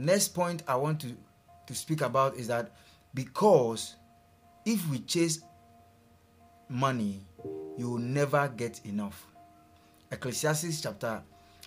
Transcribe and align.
next 0.00 0.28
point 0.28 0.62
I 0.66 0.76
want 0.76 1.00
to, 1.00 1.16
to 1.66 1.74
speak 1.74 2.00
about 2.00 2.36
is 2.36 2.48
that 2.48 2.72
because 3.14 3.96
if 4.64 4.88
we 4.88 5.00
chase 5.00 5.40
money, 6.68 7.26
you 7.76 7.90
will 7.90 7.98
never 7.98 8.48
get 8.48 8.80
enough. 8.84 9.26
Ecclesiastes 10.10 10.80
chapter 10.80 11.22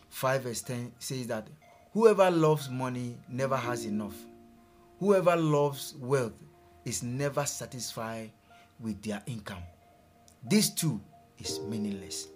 5, 0.10 0.42
verse 0.44 0.62
10 0.62 0.92
says 1.00 1.28
that 1.28 1.48
whoever 1.92 2.30
loves 2.32 2.70
money 2.70 3.18
never 3.30 3.56
has 3.56 3.86
enough. 3.86 4.16
Whoever 5.00 5.36
loves 5.36 5.96
wealth 6.00 6.34
is 6.86 7.04
never 7.04 7.46
satisfied 7.46 8.32
with 8.80 9.02
their 9.02 9.22
income. 9.26 9.64
This 10.44 10.70
too 10.70 11.02
is 11.38 11.60
meaningless. 11.62 12.28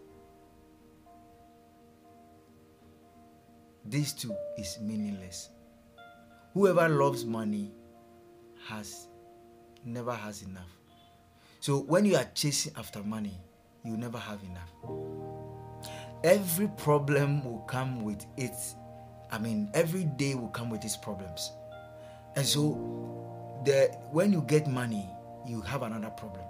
This 3.85 4.13
too 4.13 4.35
is 4.57 4.77
meaningless. 4.81 5.49
Whoever 6.53 6.89
loves 6.89 7.25
money 7.25 7.71
has 8.67 9.07
never 9.85 10.13
has 10.13 10.41
enough. 10.41 10.69
So 11.59 11.79
when 11.79 12.05
you 12.05 12.15
are 12.15 12.27
chasing 12.33 12.73
after 12.77 13.03
money, 13.03 13.39
you 13.83 13.97
never 13.97 14.17
have 14.17 14.39
enough. 14.43 14.71
Every 16.23 16.67
problem 16.69 17.43
will 17.43 17.59
come 17.59 18.03
with 18.03 18.25
its 18.37 18.75
I 19.31 19.37
mean 19.37 19.69
every 19.73 20.05
day 20.05 20.35
will 20.35 20.49
come 20.49 20.69
with 20.69 20.83
its 20.83 20.97
problems. 20.97 21.51
And 22.35 22.45
so 22.45 22.73
the 23.65 23.95
when 24.11 24.31
you 24.31 24.41
get 24.41 24.67
money, 24.67 25.09
you 25.45 25.61
have 25.61 25.83
another 25.83 26.09
problem. 26.09 26.45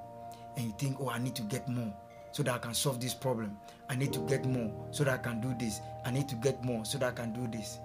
And 0.55 0.65
you 0.65 0.73
think, 0.77 0.97
"Oh, 0.99 1.09
I 1.09 1.19
need 1.19 1.35
to 1.35 1.43
get 1.43 1.67
more 1.67 1.93
so 2.31 2.43
that 2.43 2.53
I 2.53 2.57
can 2.59 2.73
solve 2.73 2.99
this 2.99 3.13
problem. 3.13 3.57
I 3.89 3.95
need 3.95 4.13
to 4.13 4.19
get 4.27 4.45
more 4.45 4.71
so 4.91 5.03
that 5.03 5.19
I 5.19 5.23
can 5.23 5.41
do 5.41 5.53
this. 5.59 5.81
I 6.05 6.11
need 6.11 6.27
to 6.29 6.35
get 6.35 6.63
more 6.63 6.85
so 6.85 6.97
that 6.99 7.13
I 7.13 7.15
can 7.15 7.33
do 7.33 7.47
this." 7.47 7.79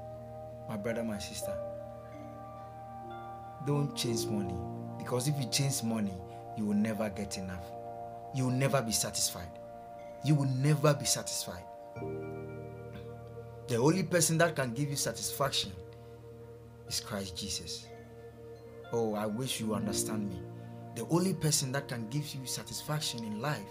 My 0.68 0.76
brother, 0.76 1.02
my 1.04 1.18
sister, 1.18 1.54
don't 3.66 3.94
chase 3.96 4.26
money 4.26 4.54
because 4.98 5.28
if 5.28 5.38
you 5.38 5.48
chase 5.50 5.82
money, 5.82 6.14
you 6.56 6.64
will 6.64 6.74
never 6.74 7.08
get 7.10 7.38
enough. 7.38 7.64
You 8.34 8.44
will 8.44 8.52
never 8.52 8.82
be 8.82 8.92
satisfied. 8.92 9.48
You 10.24 10.34
will 10.34 10.48
never 10.48 10.94
be 10.94 11.04
satisfied. 11.04 11.64
The 13.68 13.76
only 13.76 14.02
person 14.02 14.38
that 14.38 14.56
can 14.56 14.72
give 14.72 14.90
you 14.90 14.96
satisfaction 14.96 15.72
is 16.88 17.00
Christ 17.00 17.36
Jesus. 17.36 17.86
Oh, 18.92 19.14
I 19.14 19.26
wish 19.26 19.60
you 19.60 19.74
understand 19.74 20.28
me. 20.28 20.40
The 20.94 21.06
only 21.08 21.32
person 21.32 21.72
that 21.72 21.88
can 21.88 22.08
give 22.08 22.34
you 22.34 22.44
satisfaction 22.44 23.24
in 23.24 23.40
life 23.40 23.68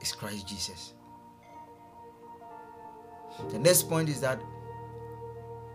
is 0.00 0.12
Christ 0.12 0.48
Jesus. 0.48 0.92
The 3.50 3.58
next 3.58 3.88
point 3.88 4.08
is 4.08 4.20
that 4.20 4.40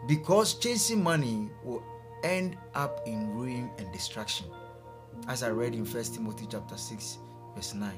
because 0.08 0.53
chasing 0.55 1.03
money 1.03 1.49
will 1.64 1.83
end 2.23 2.57
up 2.75 3.01
in 3.05 3.29
ruin 3.33 3.69
and 3.77 3.91
destruction. 3.91 4.47
As 5.27 5.43
I 5.43 5.49
read 5.49 5.73
in 5.73 5.85
1 5.85 6.03
Timothy 6.03 6.47
chapter 6.49 6.77
6, 6.77 7.17
verse 7.55 7.73
9. 7.73 7.91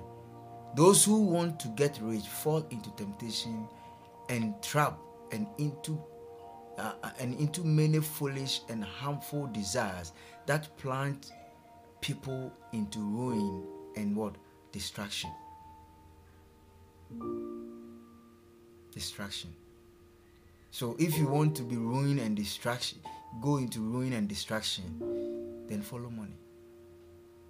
Those 0.76 1.04
who 1.04 1.22
want 1.22 1.60
to 1.62 1.68
get 1.70 2.00
rich 2.02 2.28
fall 2.28 2.66
into 2.70 2.92
temptation 2.92 3.68
and 4.30 4.62
trap 4.62 4.98
and 5.32 5.48
into 5.58 6.00
uh, 6.78 6.94
and 7.20 7.38
into 7.40 7.62
many 7.62 8.00
foolish 8.00 8.62
and 8.70 8.84
harmful 8.84 9.48
desires 9.48 10.14
that 10.46 10.76
plant 10.78 11.32
people 12.00 12.54
into 12.72 13.00
ruin 13.00 13.66
and 13.98 14.16
what 14.16 14.36
distraction 14.72 15.30
distraction 18.94 19.54
so 20.72 20.96
if 21.00 21.18
you 21.18 21.28
want 21.28 21.56
to 21.56 21.64
be 21.64 21.76
ruin 21.76 22.20
and 22.20 22.38
distraction 22.38 23.00
go 23.42 23.58
into 23.58 23.80
ruin 23.80 24.14
and 24.14 24.28
destruction, 24.28 25.66
then 25.68 25.82
follow 25.82 26.10
money 26.10 26.38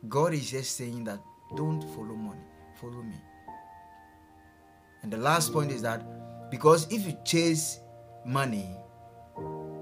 god 0.07 0.33
is 0.33 0.49
just 0.49 0.77
saying 0.77 1.03
that 1.03 1.19
don't 1.57 1.81
follow 1.93 2.15
money 2.15 2.39
follow 2.79 3.03
me 3.03 3.15
and 5.03 5.11
the 5.11 5.17
last 5.17 5.51
point 5.51 5.71
is 5.71 5.81
that 5.81 6.49
because 6.49 6.89
if 6.89 7.05
you 7.05 7.17
chase 7.25 7.79
money 8.25 8.69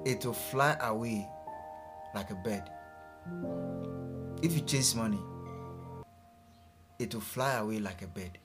it 0.05 0.25
will 0.25 0.33
fly 0.33 0.75
away 0.81 1.27
like 2.15 2.31
a 2.31 2.35
bird 2.35 2.63
if 4.41 4.53
you 4.53 4.61
chase 4.61 4.93
money, 4.93 5.19
it 6.99 7.13
will 7.13 7.21
fly 7.21 7.53
away 7.55 7.79
like 7.79 8.01
a 8.03 8.07
bird. 8.07 8.37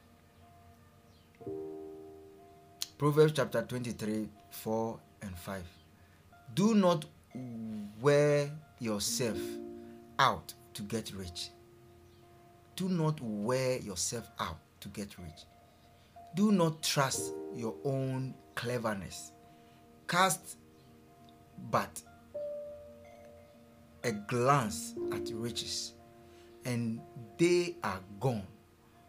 Proverbs 2.96 3.32
chapter 3.34 3.62
23, 3.62 4.28
4 4.50 4.98
and 5.22 5.36
5. 5.36 5.62
Do 6.54 6.74
not 6.74 7.04
wear 8.00 8.50
yourself 8.78 9.38
out 10.18 10.52
to 10.74 10.82
get 10.82 11.12
rich. 11.14 11.50
Do 12.76 12.88
not 12.88 13.20
wear 13.20 13.78
yourself 13.78 14.28
out 14.38 14.58
to 14.80 14.88
get 14.88 15.16
rich. 15.18 15.44
Do 16.34 16.50
not 16.52 16.82
trust 16.82 17.32
your 17.54 17.74
own 17.84 18.34
cleverness. 18.54 19.32
Cast 20.08 20.56
but 21.70 22.02
a 24.04 24.12
glance 24.12 24.94
at 25.12 25.28
riches, 25.32 25.92
and 26.64 27.00
they 27.38 27.76
are 27.84 28.00
gone, 28.18 28.46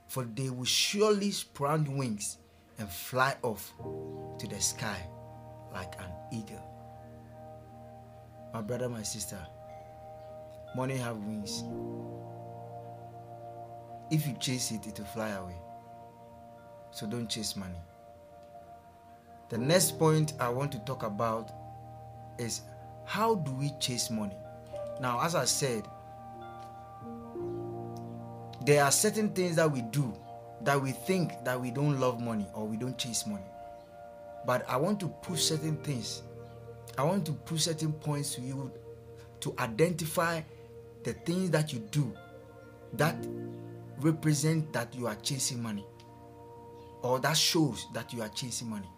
for 0.08 0.24
they 0.24 0.50
will 0.50 0.66
surely 0.66 1.32
sprout 1.32 1.88
wings 1.88 2.38
and 2.78 2.90
fly 2.90 3.36
off 3.42 3.74
to 4.40 4.48
the 4.48 4.60
sky 4.60 5.08
like 5.74 5.96
an 6.00 6.12
eagle. 6.32 6.73
My 8.54 8.62
brother, 8.62 8.88
my 8.88 9.02
sister, 9.02 9.40
money 10.76 10.98
have 10.98 11.18
wings. 11.18 11.64
If 14.12 14.28
you 14.28 14.34
chase 14.34 14.72
it, 14.72 14.86
it 14.86 15.00
will 15.00 15.06
fly 15.08 15.30
away. 15.30 15.56
So 16.92 17.08
don't 17.08 17.28
chase 17.28 17.56
money. 17.56 17.80
The 19.50 19.58
next 19.58 19.98
point 19.98 20.34
I 20.40 20.50
want 20.50 20.72
to 20.74 20.80
talk 20.80 21.02
about 21.02 21.52
is 22.38 22.62
how 23.06 23.36
do 23.36 23.52
we 23.54 23.72
chase 23.80 24.12
money? 24.12 24.38
Now, 25.02 25.20
as 25.22 25.34
I 25.34 25.46
said, 25.46 25.88
there 28.66 28.84
are 28.84 28.92
certain 28.92 29.30
things 29.30 29.56
that 29.56 29.72
we 29.72 29.82
do 29.82 30.14
that 30.62 30.82
we 30.82 30.92
think 30.92 31.44
that 31.44 31.60
we 31.60 31.72
don't 31.72 32.00
love 32.00 32.22
money 32.22 32.48
or 32.54 32.66
we 32.68 32.78
don't 32.78 32.98
chase 32.98 33.26
money. 33.26 33.44
But 34.46 34.64
I 34.70 34.78
want 34.78 35.00
to 35.02 35.08
push 35.08 35.42
certain 35.42 35.78
things. 35.78 36.22
I 36.98 37.04
want 37.04 37.26
to 37.26 37.32
push 37.32 37.64
certain 37.64 37.94
points 37.94 38.36
to 38.36 38.42
you 38.42 38.72
to 39.42 39.56
identify 39.60 40.42
the 41.04 41.14
things 41.14 41.50
that 41.52 41.74
you 41.74 41.80
do 41.92 42.14
that 42.94 43.16
represent 44.00 44.72
that 44.74 44.94
you 44.96 45.08
are 45.08 45.16
chasing 45.16 45.62
money 45.62 45.86
or 47.02 47.20
that 47.20 47.36
shows 47.36 47.88
that 47.94 48.14
you 48.14 48.22
are 48.22 48.30
chasing 48.30 48.70
money. 48.70 48.90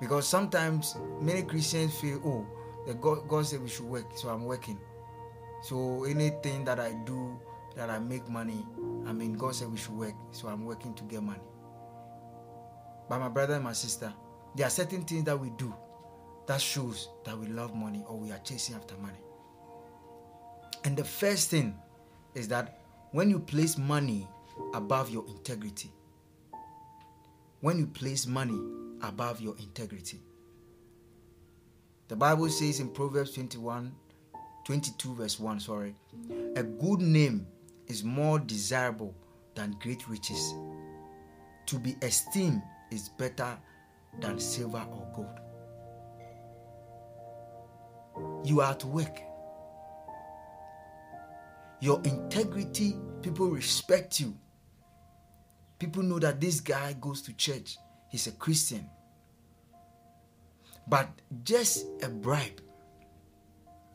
Because 0.00 0.26
sometimes 0.26 0.96
many 1.20 1.42
Christians 1.42 1.98
feel, 1.98 2.20
oh, 2.24 2.46
the 2.86 2.94
God, 2.94 3.28
God 3.28 3.46
said 3.46 3.62
we 3.62 3.68
should 3.68 3.86
work, 3.86 4.06
so 4.14 4.28
I'm 4.28 4.44
working. 4.44 4.78
So 5.62 6.04
anything 6.04 6.64
that 6.64 6.78
I 6.80 6.92
do 7.04 7.38
that 7.76 7.90
I 7.90 7.98
make 7.98 8.28
money, 8.28 8.64
I 9.06 9.12
mean, 9.12 9.34
God 9.34 9.54
said 9.54 9.70
we 9.70 9.76
should 9.76 9.96
work, 9.96 10.14
so 10.30 10.48
I'm 10.48 10.64
working 10.64 10.94
to 10.94 11.04
get 11.04 11.22
money. 11.22 11.40
But 13.08 13.18
my 13.18 13.28
brother 13.28 13.54
and 13.54 13.64
my 13.64 13.72
sister, 13.72 14.12
there 14.54 14.66
are 14.66 14.70
certain 14.70 15.02
things 15.02 15.24
that 15.24 15.38
we 15.38 15.50
do 15.50 15.74
that 16.48 16.60
shows 16.62 17.10
that 17.24 17.38
we 17.38 17.46
love 17.46 17.74
money 17.74 18.02
or 18.08 18.16
we 18.16 18.32
are 18.32 18.38
chasing 18.38 18.74
after 18.74 18.96
money. 18.96 19.18
And 20.84 20.96
the 20.96 21.04
first 21.04 21.50
thing 21.50 21.76
is 22.34 22.48
that 22.48 22.80
when 23.12 23.28
you 23.28 23.38
place 23.38 23.76
money 23.76 24.26
above 24.72 25.10
your 25.10 25.26
integrity, 25.28 25.92
when 27.60 27.78
you 27.78 27.86
place 27.86 28.26
money 28.26 28.58
above 29.02 29.42
your 29.42 29.56
integrity, 29.58 30.22
the 32.08 32.16
Bible 32.16 32.48
says 32.48 32.80
in 32.80 32.88
Proverbs 32.88 33.32
21 33.32 33.94
22, 34.64 35.14
verse 35.14 35.40
1, 35.40 35.60
sorry, 35.60 35.94
a 36.56 36.62
good 36.62 37.00
name 37.00 37.46
is 37.86 38.04
more 38.04 38.38
desirable 38.38 39.14
than 39.54 39.74
great 39.80 40.06
riches. 40.08 40.54
To 41.66 41.78
be 41.78 41.96
esteemed 42.02 42.62
is 42.90 43.08
better 43.08 43.58
than 44.20 44.38
silver 44.38 44.84
or 44.90 45.06
gold. 45.14 45.47
You 48.44 48.60
are 48.60 48.72
at 48.72 48.84
work. 48.84 49.20
Your 51.80 52.00
integrity, 52.02 52.96
people 53.22 53.48
respect 53.48 54.20
you. 54.20 54.36
People 55.78 56.02
know 56.02 56.18
that 56.18 56.40
this 56.40 56.60
guy 56.60 56.94
goes 57.00 57.22
to 57.22 57.32
church, 57.34 57.78
he's 58.08 58.26
a 58.26 58.32
Christian. 58.32 58.88
But 60.88 61.08
just 61.44 61.86
a 62.02 62.08
bribe, 62.08 62.60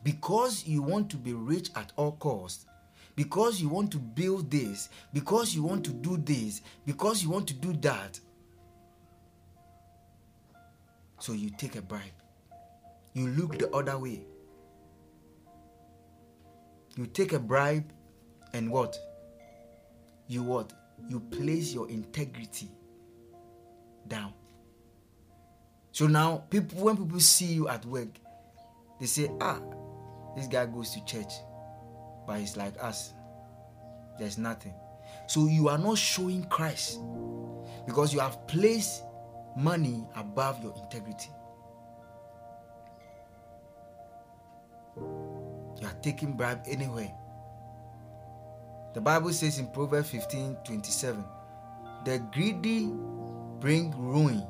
because 0.02 0.66
you 0.66 0.80
want 0.80 1.10
to 1.10 1.16
be 1.16 1.34
rich 1.34 1.70
at 1.74 1.92
all 1.96 2.12
costs, 2.12 2.66
because 3.16 3.60
you 3.60 3.68
want 3.68 3.90
to 3.92 3.98
build 3.98 4.50
this, 4.50 4.88
because 5.12 5.54
you 5.54 5.62
want 5.62 5.84
to 5.84 5.92
do 5.92 6.16
this, 6.16 6.62
because 6.86 7.22
you 7.22 7.30
want 7.30 7.48
to 7.48 7.54
do 7.54 7.72
that. 7.74 8.18
So 11.18 11.32
you 11.32 11.50
take 11.50 11.76
a 11.76 11.82
bribe. 11.82 12.02
You 13.12 13.28
look 13.28 13.58
the 13.58 13.70
other 13.70 13.98
way 13.98 14.24
You 16.96 17.06
take 17.06 17.32
a 17.32 17.38
bribe 17.38 17.92
and 18.52 18.70
what? 18.70 18.96
You 20.28 20.42
what? 20.42 20.72
You 21.08 21.20
place 21.20 21.72
your 21.74 21.88
integrity 21.90 22.70
down. 24.08 24.32
So 25.92 26.06
now 26.06 26.44
people 26.50 26.84
when 26.84 26.96
people 26.96 27.20
see 27.20 27.46
you 27.46 27.68
at 27.68 27.84
work, 27.86 28.08
they 29.00 29.06
say, 29.06 29.30
ah, 29.40 29.60
this 30.36 30.46
guy 30.46 30.66
goes 30.66 30.90
to 30.90 31.04
church, 31.04 31.32
but 32.26 32.40
he's 32.40 32.56
like 32.56 32.74
us. 32.82 33.12
There's 34.18 34.38
nothing. 34.38 34.74
So 35.26 35.46
you 35.46 35.68
are 35.68 35.78
not 35.78 35.98
showing 35.98 36.44
Christ 36.44 37.00
because 37.86 38.12
you 38.12 38.20
have 38.20 38.46
placed 38.46 39.02
money 39.56 40.04
above 40.16 40.62
your 40.62 40.74
integrity. 40.76 41.30
Are 45.94 46.00
taking 46.00 46.32
bribe 46.32 46.62
anywhere. 46.66 47.12
The 48.94 49.00
Bible 49.00 49.32
says 49.32 49.58
in 49.58 49.66
Proverbs 49.68 50.10
15 50.10 50.58
27, 50.64 51.24
the 52.04 52.18
greedy 52.32 52.90
bring 53.60 53.92
ruin 53.96 54.46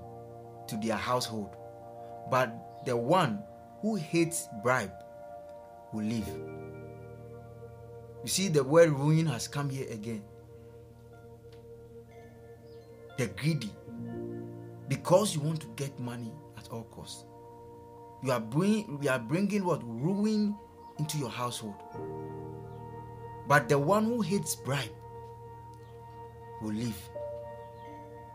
to 0.66 0.76
their 0.76 0.96
household, 0.96 1.56
but 2.30 2.84
the 2.84 2.96
one 2.96 3.42
who 3.80 3.94
hates 3.94 4.48
bribe 4.62 4.92
will 5.92 6.04
live. 6.04 6.28
You 8.22 8.28
see, 8.28 8.48
the 8.48 8.64
word 8.64 8.90
ruin 8.90 9.26
has 9.26 9.48
come 9.48 9.70
here 9.70 9.86
again. 9.90 10.22
The 13.16 13.28
greedy, 13.28 13.70
because 14.88 15.34
you 15.34 15.40
want 15.40 15.60
to 15.60 15.68
get 15.76 15.98
money 16.00 16.32
at 16.58 16.68
all 16.70 16.84
costs, 16.84 17.24
you 18.22 18.32
are 18.32 18.40
bringing, 18.40 18.98
we 18.98 19.08
are 19.08 19.18
bringing 19.18 19.64
what 19.64 19.80
ruin 19.84 20.56
into 20.98 21.18
your 21.18 21.30
household. 21.30 21.76
But 23.46 23.68
the 23.68 23.78
one 23.78 24.04
who 24.04 24.20
hates 24.20 24.54
bribe 24.54 24.90
will 26.62 26.72
live. 26.72 26.96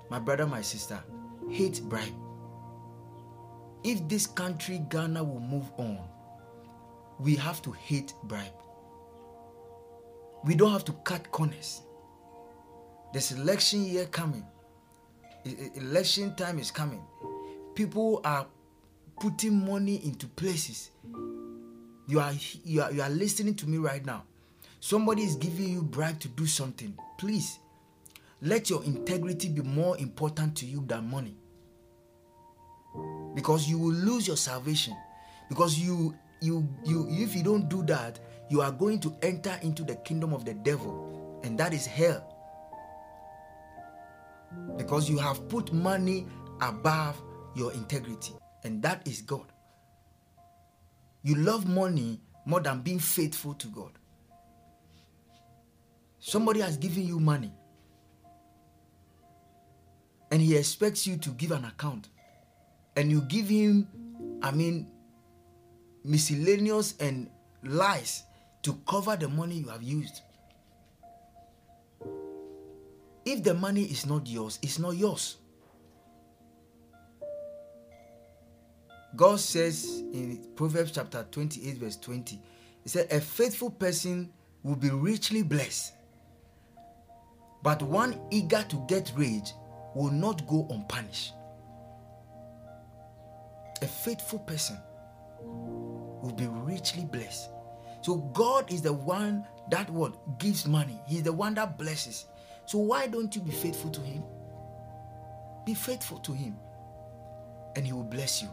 My 0.09 0.19
brother, 0.19 0.45
my 0.45 0.61
sister, 0.61 1.01
hate 1.49 1.81
bribe. 1.83 2.13
If 3.83 4.07
this 4.07 4.27
country, 4.27 4.81
Ghana, 4.89 5.23
will 5.23 5.39
move 5.39 5.71
on, 5.77 5.99
we 7.19 7.35
have 7.35 7.61
to 7.63 7.71
hate 7.71 8.13
bribe. 8.23 8.53
We 10.45 10.55
don't 10.55 10.71
have 10.71 10.85
to 10.85 10.93
cut 11.03 11.31
corners. 11.31 11.81
There's 13.13 13.31
election 13.31 13.85
year 13.85 14.05
coming. 14.05 14.45
Election 15.75 16.35
time 16.35 16.59
is 16.59 16.71
coming. 16.71 17.01
People 17.73 18.21
are 18.23 18.45
putting 19.19 19.65
money 19.65 20.01
into 20.05 20.27
places. 20.27 20.91
You 22.09 22.19
are, 22.19 22.33
you 22.65 22.81
are 22.81 22.91
you 22.91 23.03
are 23.03 23.09
listening 23.09 23.53
to 23.57 23.69
me 23.69 23.77
right 23.77 24.03
now. 24.03 24.23
Somebody 24.79 25.21
is 25.21 25.35
giving 25.35 25.69
you 25.69 25.83
bribe 25.83 26.19
to 26.21 26.27
do 26.27 26.47
something. 26.47 26.97
Please 27.19 27.59
let 28.41 28.67
your 28.67 28.83
integrity 28.83 29.47
be 29.47 29.61
more 29.61 29.95
important 29.99 30.57
to 30.57 30.65
you 30.65 30.83
than 30.87 31.07
money. 31.07 31.37
Because 33.35 33.69
you 33.69 33.77
will 33.77 33.93
lose 33.93 34.25
your 34.27 34.37
salvation. 34.37 34.95
Because 35.49 35.77
you 35.77 36.15
you 36.41 36.67
you 36.83 37.05
if 37.11 37.35
you 37.35 37.43
don't 37.43 37.69
do 37.69 37.83
that, 37.83 38.19
you 38.49 38.61
are 38.61 38.71
going 38.71 38.99
to 39.01 39.15
enter 39.21 39.55
into 39.61 39.83
the 39.83 39.95
kingdom 39.97 40.33
of 40.33 40.45
the 40.45 40.55
devil, 40.55 41.39
and 41.43 41.59
that 41.59 41.75
is 41.75 41.85
hell. 41.85 42.25
Because 44.77 45.07
you 45.07 45.19
have 45.19 45.47
put 45.47 45.71
money 45.71 46.25
above 46.59 47.21
your 47.55 47.71
integrity, 47.73 48.33
and 48.63 48.81
that 48.81 49.07
is 49.07 49.21
God. 49.21 49.45
You 51.29 51.35
love 51.35 51.67
money 51.67 52.19
more 52.43 52.59
than 52.59 52.81
being 52.81 52.97
faithful 52.97 53.53
to 53.53 53.67
God. 53.67 53.91
Somebody 56.17 56.59
has 56.61 56.75
given 56.75 57.05
you 57.07 57.19
money 57.19 57.53
and 60.31 60.41
he 60.41 60.57
expects 60.57 61.05
you 61.05 61.17
to 61.17 61.29
give 61.29 61.51
an 61.51 61.65
account 61.65 62.09
and 62.95 63.11
you 63.11 63.21
give 63.21 63.47
him 63.47 63.87
i 64.41 64.49
mean 64.51 64.87
miscellaneous 66.03 66.95
and 66.99 67.29
lies 67.63 68.23
to 68.63 68.73
cover 68.87 69.15
the 69.15 69.27
money 69.27 69.55
you 69.55 69.67
have 69.67 69.83
used 69.83 70.21
if 73.25 73.43
the 73.43 73.53
money 73.53 73.83
is 73.83 74.05
not 74.05 74.25
yours 74.27 74.57
it's 74.61 74.79
not 74.79 74.95
yours 74.95 75.37
god 79.15 79.39
says 79.39 80.03
in 80.13 80.45
proverbs 80.55 80.91
chapter 80.91 81.25
28 81.31 81.77
verse 81.77 81.97
20 81.97 82.39
he 82.83 82.89
said 82.89 83.07
a 83.11 83.19
faithful 83.19 83.69
person 83.69 84.31
will 84.63 84.75
be 84.75 84.89
richly 84.89 85.43
blessed 85.43 85.93
but 87.61 87.81
one 87.81 88.19
eager 88.31 88.63
to 88.69 88.85
get 88.87 89.11
rich 89.15 89.51
will 89.93 90.11
not 90.11 90.45
go 90.47 90.67
unpunished. 90.69 91.33
A 93.81 93.87
faithful 93.87 94.39
person 94.39 94.77
will 95.41 96.33
be 96.35 96.47
richly 96.47 97.05
blessed. 97.05 97.49
So 98.01 98.17
God 98.33 98.71
is 98.71 98.81
the 98.81 98.93
one 98.93 99.45
that 99.71 99.89
what 99.89 100.39
gives 100.39 100.65
money. 100.65 100.99
He's 101.07 101.23
the 101.23 101.33
one 101.33 101.53
that 101.55 101.77
blesses. 101.77 102.25
So 102.65 102.77
why 102.77 103.07
don't 103.07 103.35
you 103.35 103.41
be 103.41 103.51
faithful 103.51 103.89
to 103.91 104.01
him? 104.01 104.23
Be 105.65 105.73
faithful 105.73 106.19
to 106.19 106.31
him 106.31 106.55
and 107.75 107.85
he 107.85 107.93
will 107.93 108.03
bless 108.03 108.41
you. 108.41 108.49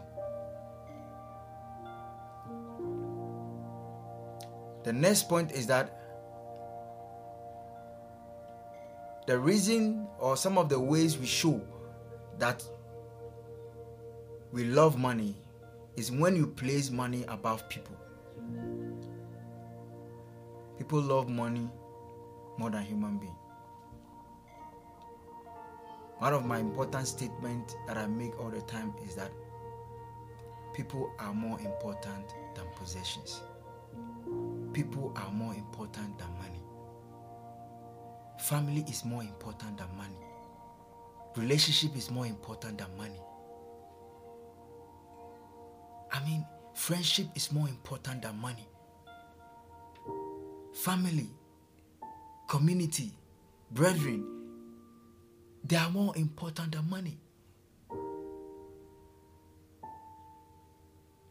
The 4.87 4.93
next 4.93 5.27
point 5.27 5.51
is 5.51 5.67
that 5.67 5.99
the 9.27 9.37
reason 9.37 10.07
or 10.17 10.37
some 10.37 10.57
of 10.57 10.69
the 10.69 10.79
ways 10.79 11.17
we 11.17 11.25
show 11.25 11.61
that 12.39 12.63
we 14.53 14.63
love 14.63 14.97
money 14.97 15.35
is 15.97 16.09
when 16.09 16.37
you 16.37 16.47
place 16.47 16.89
money 16.89 17.25
above 17.27 17.67
people. 17.67 17.97
People 20.77 21.01
love 21.01 21.27
money 21.27 21.69
more 22.57 22.69
than 22.69 22.83
human 22.83 23.17
being. 23.17 23.35
One 26.19 26.33
of 26.33 26.45
my 26.45 26.59
important 26.59 27.09
statements 27.09 27.75
that 27.87 27.97
I 27.97 28.07
make 28.07 28.39
all 28.39 28.49
the 28.49 28.61
time 28.61 28.93
is 29.05 29.15
that 29.15 29.33
people 30.73 31.11
are 31.19 31.33
more 31.33 31.59
important 31.59 32.33
than 32.55 32.63
possessions. 32.79 33.41
People 34.73 35.13
are 35.15 35.31
more 35.31 35.53
important 35.53 36.17
than 36.19 36.31
money. 36.37 36.61
Family 38.39 38.85
is 38.87 39.03
more 39.03 39.23
important 39.23 39.77
than 39.77 39.87
money. 39.97 40.17
Relationship 41.35 41.95
is 41.95 42.09
more 42.11 42.25
important 42.25 42.77
than 42.77 42.95
money. 42.97 43.19
I 46.11 46.23
mean, 46.23 46.45
friendship 46.73 47.27
is 47.35 47.51
more 47.51 47.67
important 47.67 48.21
than 48.21 48.37
money. 48.39 48.67
Family, 50.73 51.29
community, 52.47 53.11
brethren, 53.71 54.25
they 55.63 55.75
are 55.75 55.89
more 55.89 56.15
important 56.15 56.71
than 56.73 56.89
money. 56.89 57.17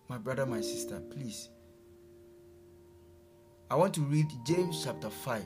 My 0.08 0.18
brother, 0.18 0.46
my 0.46 0.60
sister, 0.60 1.00
please. 1.10 1.48
I 3.70 3.74
want 3.74 3.94
to 3.94 4.00
read 4.02 4.26
James 4.46 4.82
chapter 4.84 5.10
5 5.10 5.42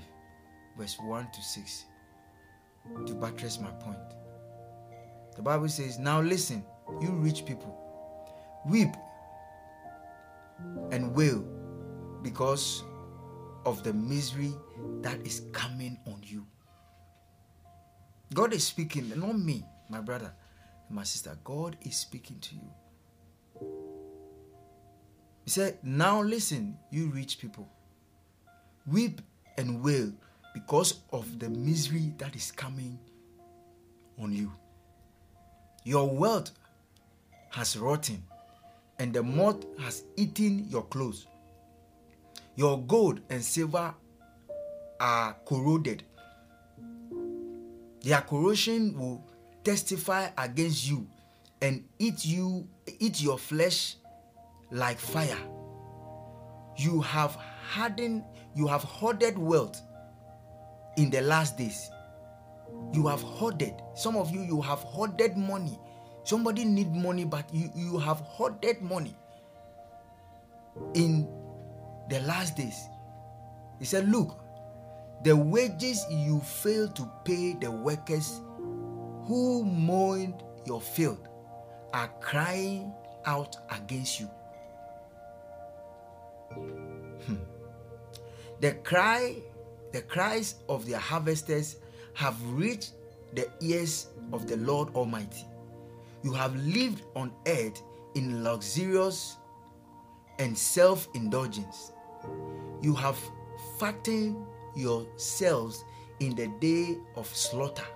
verse 0.78 0.96
1 0.98 1.28
to 1.32 1.42
6 1.42 1.84
to 3.06 3.14
buttress 3.14 3.58
my 3.60 3.70
point. 3.70 3.98
The 5.36 5.42
Bible 5.42 5.68
says, 5.68 5.98
Now 5.98 6.20
listen, 6.20 6.64
you 7.00 7.10
rich 7.12 7.44
people, 7.44 7.76
weep 8.66 8.94
and 10.90 11.14
wail 11.14 11.44
because 12.22 12.82
of 13.64 13.82
the 13.82 13.92
misery 13.92 14.52
that 15.02 15.24
is 15.26 15.42
coming 15.52 15.98
on 16.06 16.22
you. 16.22 16.46
God 18.34 18.52
is 18.52 18.64
speaking, 18.66 19.12
not 19.16 19.38
me, 19.38 19.64
my 19.88 20.00
brother 20.00 20.32
my 20.90 21.04
sister. 21.04 21.38
God 21.44 21.76
is 21.82 21.96
speaking 21.96 22.38
to 22.40 22.54
you. 22.56 22.70
He 25.44 25.50
said, 25.50 25.78
Now 25.82 26.20
listen, 26.22 26.76
you 26.90 27.10
rich 27.10 27.38
people, 27.38 27.68
weep 28.86 29.20
and 29.56 29.82
wail 29.82 30.12
because 30.54 31.00
of 31.12 31.38
the 31.38 31.48
misery 31.48 32.12
that 32.18 32.34
is 32.34 32.50
coming 32.50 32.98
on 34.18 34.32
you. 34.32 34.52
Your 35.84 36.08
wealth 36.08 36.50
has 37.50 37.76
rotten, 37.76 38.22
and 38.98 39.12
the 39.12 39.22
moth 39.22 39.64
has 39.78 40.04
eaten 40.16 40.66
your 40.68 40.82
clothes. 40.84 41.26
Your 42.56 42.80
gold 42.82 43.20
and 43.30 43.42
silver 43.42 43.94
are 45.00 45.36
corroded. 45.46 46.04
Their 48.02 48.20
corrosion 48.22 48.98
will 48.98 49.24
testify 49.64 50.28
against 50.36 50.88
you 50.88 51.06
and 51.62 51.84
eat 51.98 52.24
you 52.24 52.66
eat 52.98 53.20
your 53.20 53.38
flesh 53.38 53.96
like 54.70 54.98
fire. 54.98 55.38
You 56.76 57.00
have 57.00 57.36
hardened 57.70 58.24
you 58.54 58.66
have 58.66 58.82
hoarded 58.82 59.38
wealth 59.38 59.80
in 60.96 61.10
the 61.10 61.20
last 61.20 61.56
days. 61.56 61.90
You 62.92 63.06
have 63.06 63.22
hoarded. 63.22 63.74
Some 63.94 64.16
of 64.16 64.30
you, 64.30 64.42
you 64.42 64.60
have 64.60 64.80
hoarded 64.80 65.36
money. 65.36 65.78
Somebody 66.24 66.64
need 66.64 66.94
money, 66.94 67.24
but 67.24 67.52
you, 67.52 67.70
you 67.74 67.98
have 67.98 68.18
hoarded 68.18 68.82
money 68.82 69.16
in 70.94 71.28
the 72.08 72.20
last 72.20 72.56
days. 72.56 72.86
He 73.78 73.84
said, 73.84 74.08
Look, 74.08 74.38
the 75.24 75.36
wages 75.36 76.04
you 76.10 76.40
fail 76.40 76.88
to 76.88 77.10
pay 77.24 77.54
the 77.54 77.70
workers 77.70 78.40
who 79.24 79.64
mowed 79.64 80.42
your 80.66 80.80
field 80.80 81.28
are 81.92 82.08
crying 82.20 82.92
out 83.26 83.56
against 83.70 84.20
you. 84.20 84.30
Hmm. 86.52 87.36
The 88.60 88.72
cry, 88.84 89.36
the 89.92 90.02
cries 90.02 90.56
of 90.68 90.86
their 90.86 90.98
harvesters 90.98 91.76
have 92.14 92.36
reached 92.52 92.92
the 93.34 93.48
ears 93.60 94.08
of 94.32 94.46
the 94.46 94.56
Lord 94.58 94.94
Almighty. 94.94 95.46
You 96.22 96.32
have 96.34 96.54
lived 96.56 97.02
on 97.16 97.32
earth 97.46 97.82
in 98.14 98.44
luxurious 98.44 99.36
and 100.38 100.56
self 100.56 101.08
indulgence. 101.14 101.92
You 102.82 102.94
have 102.94 103.18
fattened 103.78 104.36
yourselves 104.76 105.82
in 106.20 106.34
the 106.34 106.48
day 106.60 106.98
of 107.16 107.26
slaughter. 107.34 107.86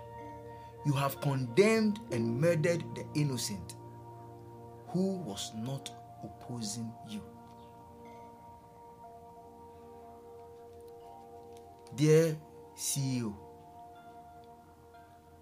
You 0.86 0.92
have 0.92 1.20
condemned 1.20 2.00
and 2.10 2.40
murdered 2.40 2.84
the 2.94 3.04
innocent 3.14 3.76
who 4.88 5.18
was 5.18 5.52
not 5.56 5.90
opposing 6.22 6.90
you. 7.08 7.20
Dear 11.96 12.36
CEO, 12.76 13.32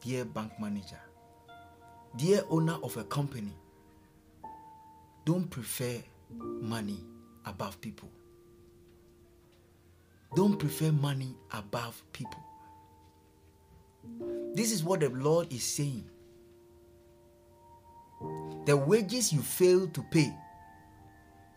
dear 0.03 0.27
bank 0.27 0.53
manager, 0.61 1.01
dear 2.15 2.43
owner 2.51 2.77
of 2.83 2.95
a 2.99 3.05
company, 3.05 3.55
don't 5.25 5.49
prefer 5.49 5.97
money 6.37 6.99
above 7.47 7.81
people. 7.81 8.11
Don't 10.37 10.59
prefer 10.59 10.93
money 10.93 11.35
above 11.55 12.03
people. 12.13 12.43
This 14.55 14.73
is 14.73 14.85
what 14.85 15.01
the 15.01 15.09
Lord 15.09 15.51
is 15.51 15.63
saying. 15.63 16.05
The 18.67 18.77
wages 18.77 19.33
you 19.33 19.41
fail 19.41 19.87
to 19.87 20.03
pay, 20.11 20.37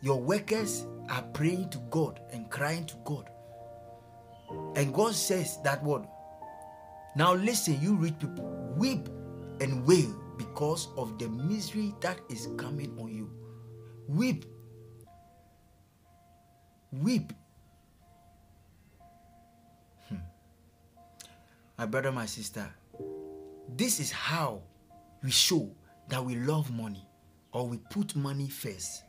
your 0.01 0.21
workers 0.21 0.85
are 1.09 1.23
praying 1.33 1.69
to 1.71 1.79
God 1.89 2.21
and 2.31 2.49
crying 2.49 2.85
to 2.85 2.95
God. 3.03 3.29
And 4.75 4.93
God 4.93 5.13
says 5.15 5.59
that 5.63 5.83
word. 5.83 6.05
Now 7.15 7.33
listen, 7.33 7.79
you 7.81 7.95
rich 7.95 8.19
people, 8.19 8.73
weep 8.77 9.07
and 9.61 9.85
wail 9.85 10.13
because 10.37 10.89
of 10.97 11.17
the 11.17 11.29
misery 11.29 11.93
that 12.01 12.19
is 12.29 12.49
coming 12.57 12.97
on 12.99 13.13
you. 13.13 13.31
Weep. 14.07 14.45
Weep. 16.91 17.33
Hmm. 20.09 20.15
My 21.77 21.85
brother, 21.85 22.11
my 22.11 22.25
sister, 22.25 22.69
this 23.75 23.99
is 23.99 24.11
how 24.11 24.61
we 25.23 25.31
show 25.31 25.69
that 26.09 26.23
we 26.23 26.35
love 26.35 26.71
money 26.71 27.07
or 27.51 27.67
we 27.67 27.77
put 27.89 28.15
money 28.15 28.49
first 28.49 29.03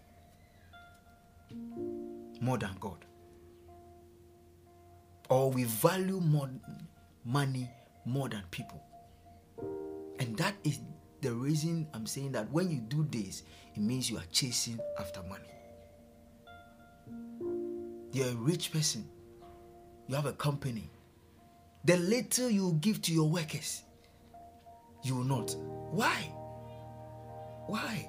more 2.41 2.59
than 2.59 2.75
God. 2.81 3.06
Or 5.29 5.51
we 5.51 5.65
value 5.65 6.21
more 6.21 6.49
money 7.25 7.69
more 8.05 8.29
than 8.29 8.43
people. 8.51 8.83
And 10.19 10.37
that 10.37 10.55
is 10.65 10.79
the 11.21 11.33
reason 11.33 11.89
I'm 11.93 12.07
saying 12.07 12.33
that 12.33 12.51
when 12.53 12.71
you 12.71 12.79
do 12.79 13.07
this, 13.11 13.43
it 13.75 13.81
means 13.81 14.09
you 14.09 14.17
are 14.17 14.25
chasing 14.31 14.79
after 14.99 15.23
money. 15.25 15.43
You're 18.13 18.29
a 18.29 18.35
rich 18.37 18.73
person, 18.73 19.09
you 20.07 20.15
have 20.15 20.27
a 20.27 20.33
company. 20.33 20.89
The 21.85 21.97
little 21.97 22.49
you 22.49 22.79
give 22.81 23.03
to 23.03 23.13
your 23.13 23.29
workers, 23.29 23.83
you 25.03 25.17
will 25.17 25.25
not. 25.25 25.55
Why? 25.91 26.17
Why? 27.67 28.09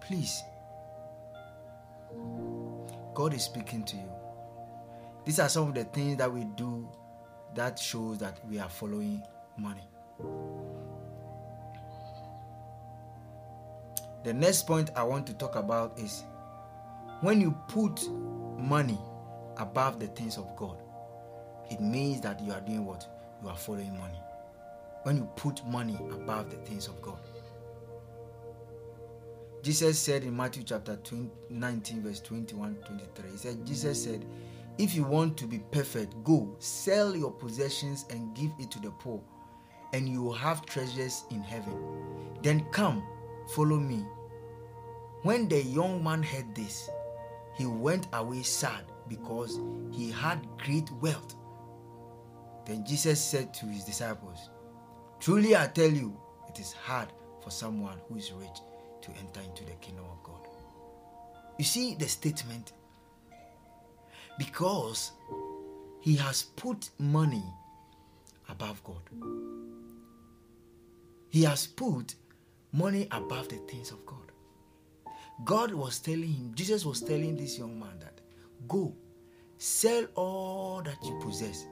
Please. 0.00 0.42
God 3.14 3.34
is 3.34 3.44
speaking 3.44 3.84
to 3.84 3.96
you. 3.96 4.19
These 5.30 5.38
are 5.38 5.48
some 5.48 5.68
of 5.68 5.74
the 5.76 5.84
things 5.84 6.16
that 6.16 6.32
we 6.32 6.42
do 6.56 6.88
that 7.54 7.78
shows 7.78 8.18
that 8.18 8.40
we 8.48 8.58
are 8.58 8.68
following 8.68 9.22
money. 9.56 9.88
The 14.24 14.32
next 14.34 14.66
point 14.66 14.90
I 14.96 15.04
want 15.04 15.28
to 15.28 15.34
talk 15.34 15.54
about 15.54 15.96
is 16.00 16.24
when 17.20 17.40
you 17.40 17.56
put 17.68 18.10
money 18.58 18.98
above 19.56 20.00
the 20.00 20.08
things 20.08 20.36
of 20.36 20.56
God, 20.56 20.82
it 21.70 21.80
means 21.80 22.20
that 22.22 22.40
you 22.40 22.50
are 22.50 22.60
doing 22.62 22.84
what? 22.84 23.06
You 23.40 23.50
are 23.50 23.56
following 23.56 23.96
money. 23.96 24.18
When 25.04 25.16
you 25.16 25.30
put 25.36 25.64
money 25.64 25.96
above 26.10 26.50
the 26.50 26.56
things 26.56 26.88
of 26.88 27.00
God. 27.00 27.20
Jesus 29.62 29.96
said 29.96 30.24
in 30.24 30.36
Matthew 30.36 30.64
chapter 30.64 30.96
20, 30.96 31.30
19, 31.50 32.02
verse 32.02 32.18
21 32.18 32.74
23, 32.84 33.30
He 33.30 33.36
said, 33.36 33.64
Jesus 33.64 34.02
said, 34.02 34.26
If 34.80 34.94
you 34.94 35.04
want 35.04 35.36
to 35.36 35.46
be 35.46 35.58
perfect, 35.58 36.24
go 36.24 36.56
sell 36.58 37.14
your 37.14 37.30
possessions 37.30 38.06
and 38.08 38.34
give 38.34 38.50
it 38.58 38.70
to 38.70 38.80
the 38.80 38.90
poor, 38.90 39.20
and 39.92 40.08
you 40.08 40.22
will 40.22 40.32
have 40.32 40.64
treasures 40.64 41.24
in 41.30 41.42
heaven. 41.42 41.76
Then 42.42 42.64
come, 42.70 43.02
follow 43.54 43.76
me. 43.76 44.06
When 45.22 45.48
the 45.48 45.62
young 45.62 46.02
man 46.02 46.22
heard 46.22 46.54
this, 46.54 46.88
he 47.58 47.66
went 47.66 48.06
away 48.14 48.42
sad 48.42 48.84
because 49.06 49.60
he 49.92 50.10
had 50.10 50.48
great 50.64 50.90
wealth. 50.92 51.34
Then 52.64 52.82
Jesus 52.86 53.22
said 53.22 53.52
to 53.52 53.66
his 53.66 53.84
disciples, 53.84 54.48
Truly 55.18 55.54
I 55.54 55.66
tell 55.66 55.90
you, 55.90 56.18
it 56.48 56.58
is 56.58 56.72
hard 56.72 57.08
for 57.44 57.50
someone 57.50 57.98
who 58.08 58.16
is 58.16 58.32
rich 58.32 58.60
to 59.02 59.10
enter 59.10 59.40
into 59.42 59.62
the 59.66 59.72
kingdom 59.72 60.06
of 60.10 60.22
God. 60.22 60.48
You 61.58 61.66
see 61.66 61.96
the 61.96 62.08
statement? 62.08 62.72
Because 64.40 65.12
he 66.00 66.16
has 66.16 66.44
put 66.44 66.88
money 66.98 67.44
above 68.48 68.82
God. 68.84 69.02
He 71.28 71.42
has 71.42 71.66
put 71.66 72.14
money 72.72 73.06
above 73.10 73.50
the 73.50 73.56
things 73.56 73.90
of 73.90 74.06
God. 74.06 74.32
God 75.44 75.74
was 75.74 75.98
telling 75.98 76.32
him, 76.32 76.52
Jesus 76.54 76.86
was 76.86 77.02
telling 77.02 77.36
this 77.36 77.58
young 77.58 77.78
man 77.78 77.98
that 78.00 78.22
go, 78.66 78.94
sell 79.58 80.06
all 80.14 80.80
that 80.86 80.96
you 81.04 81.20
possess 81.22 81.66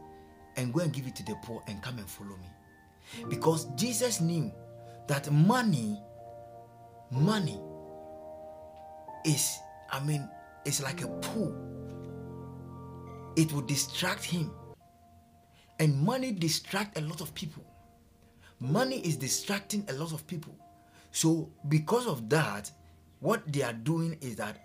and 0.57 0.71
go 0.75 0.81
and 0.81 0.93
give 0.93 1.07
it 1.07 1.17
to 1.17 1.23
the 1.25 1.37
poor 1.43 1.63
and 1.69 1.83
come 1.83 1.97
and 1.97 2.07
follow 2.07 2.37
me. 2.37 3.25
Because 3.31 3.65
Jesus 3.77 4.21
knew 4.21 4.53
that 5.07 5.31
money, 5.31 5.99
money 7.11 7.59
is, 9.25 9.57
I 9.91 10.01
mean, 10.01 10.29
it's 10.67 10.83
like 10.83 11.01
a 11.01 11.09
pool. 11.09 11.78
It 13.39 13.53
will 13.53 13.63
distract 13.63 14.25
him. 14.25 14.51
And 15.79 15.97
money 15.97 16.33
distract 16.33 16.99
a 16.99 17.03
lot 17.03 17.21
of 17.21 17.33
people. 17.35 17.65
Money 18.59 18.99
is 19.07 19.17
distracting 19.17 19.87
a 19.89 19.93
lot 19.93 20.13
of 20.13 20.27
people. 20.27 20.57
So 21.13 21.49
because 21.69 22.09
of 22.09 22.29
that, 22.31 22.69
what 23.21 23.53
they 23.53 23.63
are 23.63 23.73
doing 23.73 24.19
is 24.21 24.35
that 24.37 24.59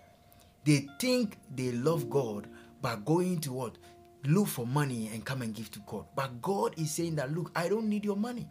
they 0.64 0.88
think 0.98 1.38
they 1.54 1.70
love 1.70 2.10
God 2.10 2.48
by 2.82 2.96
going 2.96 3.38
to 3.42 3.52
what? 3.52 3.78
Look 4.24 4.48
for 4.48 4.66
money 4.66 5.08
and 5.12 5.24
come 5.24 5.42
and 5.42 5.54
give 5.54 5.70
to 5.70 5.78
God. 5.86 6.06
But 6.16 6.42
God 6.42 6.74
is 6.76 6.90
saying 6.90 7.14
that, 7.14 7.32
look, 7.32 7.52
I 7.54 7.68
don't 7.68 7.88
need 7.88 8.04
your 8.04 8.16
money. 8.16 8.48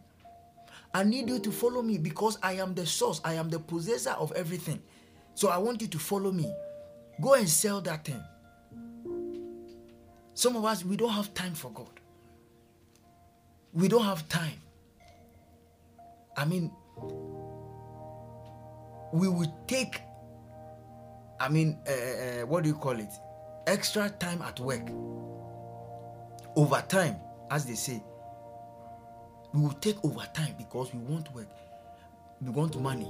I 0.94 1.04
need 1.04 1.28
you 1.28 1.38
to 1.38 1.52
follow 1.52 1.82
me 1.82 1.98
because 1.98 2.38
I 2.42 2.54
am 2.54 2.74
the 2.74 2.86
source, 2.86 3.20
I 3.24 3.34
am 3.34 3.50
the 3.50 3.58
possessor 3.58 4.12
of 4.12 4.32
everything. 4.32 4.80
So 5.34 5.50
I 5.50 5.58
want 5.58 5.82
you 5.82 5.88
to 5.88 5.98
follow 5.98 6.32
me. 6.32 6.50
Go 7.20 7.34
and 7.34 7.46
sell 7.46 7.82
that 7.82 8.06
thing. 8.06 8.22
Some 10.34 10.56
of 10.56 10.64
us, 10.64 10.84
we 10.84 10.96
don't 10.96 11.12
have 11.12 11.32
time 11.32 11.54
for 11.54 11.70
God. 11.70 12.00
We 13.72 13.88
don't 13.88 14.04
have 14.04 14.28
time. 14.28 14.60
I 16.36 16.44
mean, 16.44 16.72
we 19.12 19.28
will 19.28 19.54
take, 19.68 20.00
I 21.38 21.48
mean, 21.48 21.78
uh, 21.86 21.92
uh, 21.92 22.46
what 22.46 22.64
do 22.64 22.68
you 22.68 22.74
call 22.74 22.98
it? 22.98 23.10
Extra 23.66 24.10
time 24.10 24.42
at 24.42 24.58
work. 24.58 24.90
Overtime, 26.56 27.16
as 27.50 27.64
they 27.64 27.74
say. 27.74 28.02
We 29.52 29.60
will 29.60 29.72
take 29.74 30.04
overtime 30.04 30.56
because 30.58 30.92
we 30.92 30.98
want 30.98 31.32
work. 31.32 31.48
We 32.42 32.50
want 32.50 32.80
money. 32.80 33.08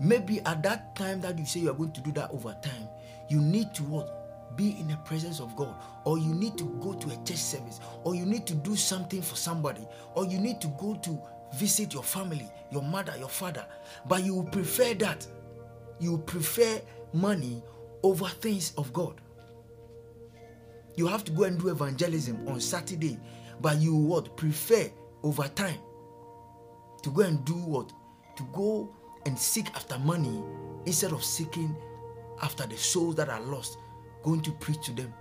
Maybe 0.00 0.40
at 0.40 0.62
that 0.64 0.94
time 0.94 1.22
that 1.22 1.38
you 1.38 1.46
say 1.46 1.60
you 1.60 1.70
are 1.70 1.74
going 1.74 1.92
to 1.92 2.00
do 2.02 2.12
that 2.12 2.30
overtime, 2.30 2.88
you 3.30 3.40
need 3.40 3.72
to 3.74 3.82
what? 3.84 4.25
Be 4.56 4.76
in 4.80 4.88
the 4.88 4.96
presence 5.04 5.40
of 5.40 5.54
God, 5.56 5.74
or 6.04 6.18
you 6.18 6.34
need 6.34 6.56
to 6.58 6.64
go 6.80 6.94
to 6.94 7.08
a 7.08 7.16
church 7.24 7.36
service, 7.36 7.80
or 8.04 8.14
you 8.14 8.24
need 8.24 8.46
to 8.46 8.54
do 8.54 8.76
something 8.76 9.22
for 9.22 9.36
somebody, 9.36 9.86
or 10.14 10.26
you 10.26 10.38
need 10.38 10.60
to 10.60 10.68
go 10.78 10.94
to 11.02 11.18
visit 11.56 11.92
your 11.94 12.02
family, 12.02 12.48
your 12.70 12.82
mother, 12.82 13.14
your 13.18 13.28
father, 13.28 13.64
but 14.06 14.24
you 14.24 14.46
prefer 14.52 14.94
that. 14.94 15.26
You 15.98 16.18
prefer 16.18 16.80
money 17.12 17.62
over 18.02 18.26
things 18.26 18.72
of 18.76 18.92
God. 18.92 19.20
You 20.96 21.06
have 21.06 21.24
to 21.24 21.32
go 21.32 21.44
and 21.44 21.58
do 21.58 21.68
evangelism 21.68 22.46
on 22.48 22.60
Saturday, 22.60 23.18
but 23.60 23.78
you 23.78 23.96
would 23.96 24.36
prefer 24.36 24.90
over 25.22 25.48
time 25.48 25.78
to 27.02 27.10
go 27.10 27.22
and 27.22 27.44
do 27.44 27.54
what? 27.54 27.92
To 28.36 28.42
go 28.52 28.94
and 29.24 29.38
seek 29.38 29.68
after 29.74 29.98
money 29.98 30.42
instead 30.84 31.12
of 31.12 31.24
seeking 31.24 31.74
after 32.42 32.66
the 32.66 32.76
souls 32.76 33.14
that 33.16 33.28
are 33.28 33.40
lost, 33.40 33.78
going 34.22 34.42
to 34.42 34.52
preach 34.52 34.84
to 34.86 34.92
them. 34.92 35.12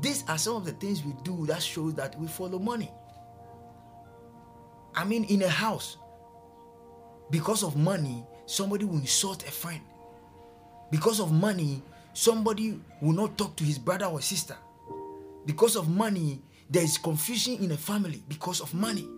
These 0.00 0.24
are 0.28 0.38
some 0.38 0.56
of 0.56 0.64
the 0.64 0.72
things 0.72 1.04
we 1.04 1.14
do 1.22 1.46
that 1.46 1.62
shows 1.62 1.94
that 1.94 2.18
we 2.18 2.26
follow 2.26 2.58
money. 2.58 2.90
I 4.94 5.04
mean, 5.04 5.24
in 5.24 5.42
a 5.42 5.48
house, 5.48 5.96
because 7.30 7.62
of 7.62 7.76
money, 7.76 8.26
somebody 8.46 8.84
will 8.84 8.96
insult 8.98 9.46
a 9.46 9.50
friend. 9.50 9.80
Because 10.90 11.20
of 11.20 11.32
money, 11.32 11.82
somebody 12.12 12.78
will 13.00 13.12
not 13.12 13.38
talk 13.38 13.56
to 13.56 13.64
his 13.64 13.78
brother 13.78 14.06
or 14.06 14.20
sister. 14.20 14.56
Because 15.46 15.76
of 15.76 15.88
money, 15.88 16.42
there 16.68 16.82
is 16.82 16.98
confusion 16.98 17.56
in 17.62 17.70
a 17.72 17.76
family 17.76 18.22
because 18.28 18.60
of 18.60 18.74
money. 18.74 19.08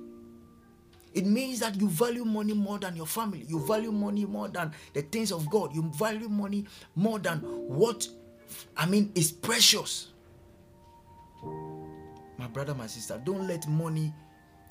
It 1.14 1.26
means 1.26 1.60
that 1.60 1.80
you 1.80 1.88
value 1.88 2.24
money 2.24 2.52
more 2.54 2.78
than 2.78 2.96
your 2.96 3.06
family. 3.06 3.44
You 3.48 3.64
value 3.64 3.92
money 3.92 4.26
more 4.26 4.48
than 4.48 4.72
the 4.92 5.02
things 5.02 5.30
of 5.30 5.48
God. 5.48 5.74
You 5.74 5.82
value 5.94 6.28
money 6.28 6.66
more 6.96 7.20
than 7.20 7.38
what, 7.40 8.06
I 8.76 8.86
mean, 8.86 9.12
is 9.14 9.30
precious. 9.30 10.08
My 12.36 12.48
brother, 12.52 12.74
my 12.74 12.88
sister, 12.88 13.20
don't 13.24 13.46
let 13.46 13.68
money 13.68 14.12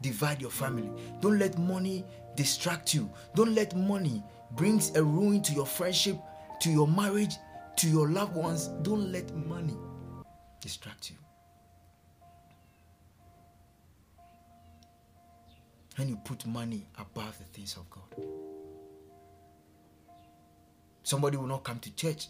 divide 0.01 0.41
your 0.41 0.51
family. 0.51 0.91
Don't 1.21 1.39
let 1.39 1.57
money 1.57 2.03
distract 2.35 2.93
you. 2.93 3.09
Don't 3.35 3.55
let 3.55 3.75
money 3.75 4.21
brings 4.51 4.93
a 4.95 5.03
ruin 5.03 5.41
to 5.43 5.53
your 5.53 5.65
friendship, 5.65 6.17
to 6.61 6.69
your 6.69 6.87
marriage, 6.87 7.35
to 7.77 7.89
your 7.89 8.09
loved 8.09 8.35
ones. 8.35 8.67
Don't 8.81 9.11
let 9.11 9.33
money 9.33 9.77
distract 10.59 11.09
you. 11.09 11.22
And 15.97 16.09
you 16.09 16.17
put 16.17 16.45
money 16.45 16.85
above 16.97 17.37
the 17.37 17.45
things 17.45 17.77
of 17.77 17.89
God. 17.89 18.25
Somebody 21.03 21.37
will 21.37 21.47
not 21.47 21.63
come 21.63 21.79
to 21.79 21.95
church 21.95 22.27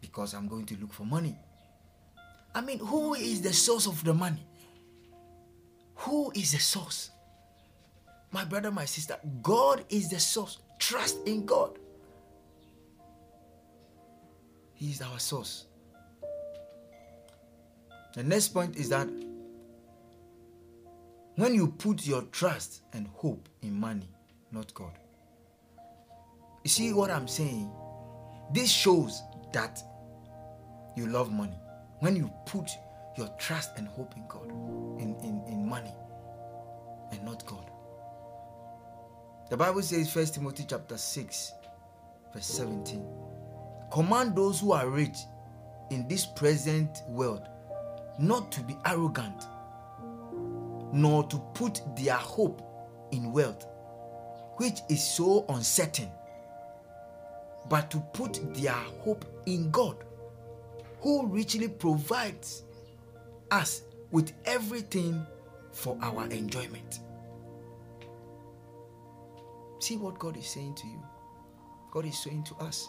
because 0.00 0.34
I'm 0.34 0.46
going 0.46 0.66
to 0.66 0.76
look 0.76 0.92
for 0.92 1.04
money. 1.04 1.36
I 2.54 2.60
mean, 2.60 2.78
who 2.78 3.14
is 3.14 3.42
the 3.42 3.52
source 3.52 3.86
of 3.86 4.02
the 4.04 4.14
money? 4.14 4.46
Who 5.96 6.30
is 6.34 6.52
the 6.52 6.58
source? 6.58 7.10
My 8.30 8.44
brother, 8.44 8.70
my 8.70 8.84
sister, 8.84 9.16
God 9.42 9.84
is 9.88 10.08
the 10.08 10.20
source. 10.20 10.58
Trust 10.78 11.18
in 11.26 11.44
God. 11.46 11.78
He 14.74 14.90
is 14.90 15.02
our 15.02 15.18
source. 15.18 15.66
The 18.14 18.22
next 18.22 18.48
point 18.48 18.76
is 18.76 18.88
that 18.88 19.08
when 21.40 21.54
you 21.54 21.68
put 21.68 22.06
your 22.06 22.20
trust 22.32 22.82
and 22.92 23.06
hope 23.14 23.48
in 23.62 23.72
money, 23.72 24.10
not 24.52 24.74
God. 24.74 24.92
You 26.64 26.68
see 26.68 26.92
what 26.92 27.10
I'm 27.10 27.26
saying? 27.26 27.72
This 28.52 28.70
shows 28.70 29.22
that 29.54 29.82
you 30.96 31.06
love 31.06 31.32
money. 31.32 31.58
When 32.00 32.14
you 32.14 32.30
put 32.44 32.68
your 33.16 33.28
trust 33.38 33.70
and 33.78 33.88
hope 33.88 34.14
in 34.16 34.26
God, 34.28 34.50
in, 35.00 35.16
in, 35.24 35.42
in 35.48 35.66
money, 35.66 35.94
and 37.10 37.24
not 37.24 37.46
God. 37.46 37.70
The 39.48 39.56
Bible 39.56 39.80
says, 39.80 40.14
1 40.14 40.26
Timothy 40.26 40.66
chapter 40.68 40.98
6, 40.98 41.52
verse 42.34 42.46
17. 42.46 43.02
Command 43.90 44.36
those 44.36 44.60
who 44.60 44.72
are 44.72 44.90
rich 44.90 45.16
in 45.90 46.06
this 46.06 46.26
present 46.26 46.98
world 47.08 47.48
not 48.18 48.52
to 48.52 48.60
be 48.60 48.76
arrogant 48.84 49.44
nor 50.92 51.24
to 51.28 51.38
put 51.54 51.80
their 51.96 52.14
hope 52.14 52.62
in 53.12 53.32
wealth, 53.32 53.66
which 54.56 54.80
is 54.88 55.02
so 55.02 55.44
uncertain, 55.48 56.10
but 57.68 57.90
to 57.90 57.98
put 58.12 58.40
their 58.54 58.72
hope 58.72 59.24
in 59.46 59.70
God, 59.70 59.96
who 61.00 61.26
richly 61.26 61.68
provides 61.68 62.64
us 63.50 63.82
with 64.10 64.32
everything 64.44 65.24
for 65.72 65.96
our 66.02 66.26
enjoyment. 66.26 67.00
See 69.78 69.96
what 69.96 70.18
God 70.18 70.36
is 70.36 70.46
saying 70.46 70.74
to 70.74 70.86
you. 70.86 71.02
God 71.90 72.04
is 72.04 72.18
saying 72.22 72.44
to 72.44 72.54
us. 72.56 72.88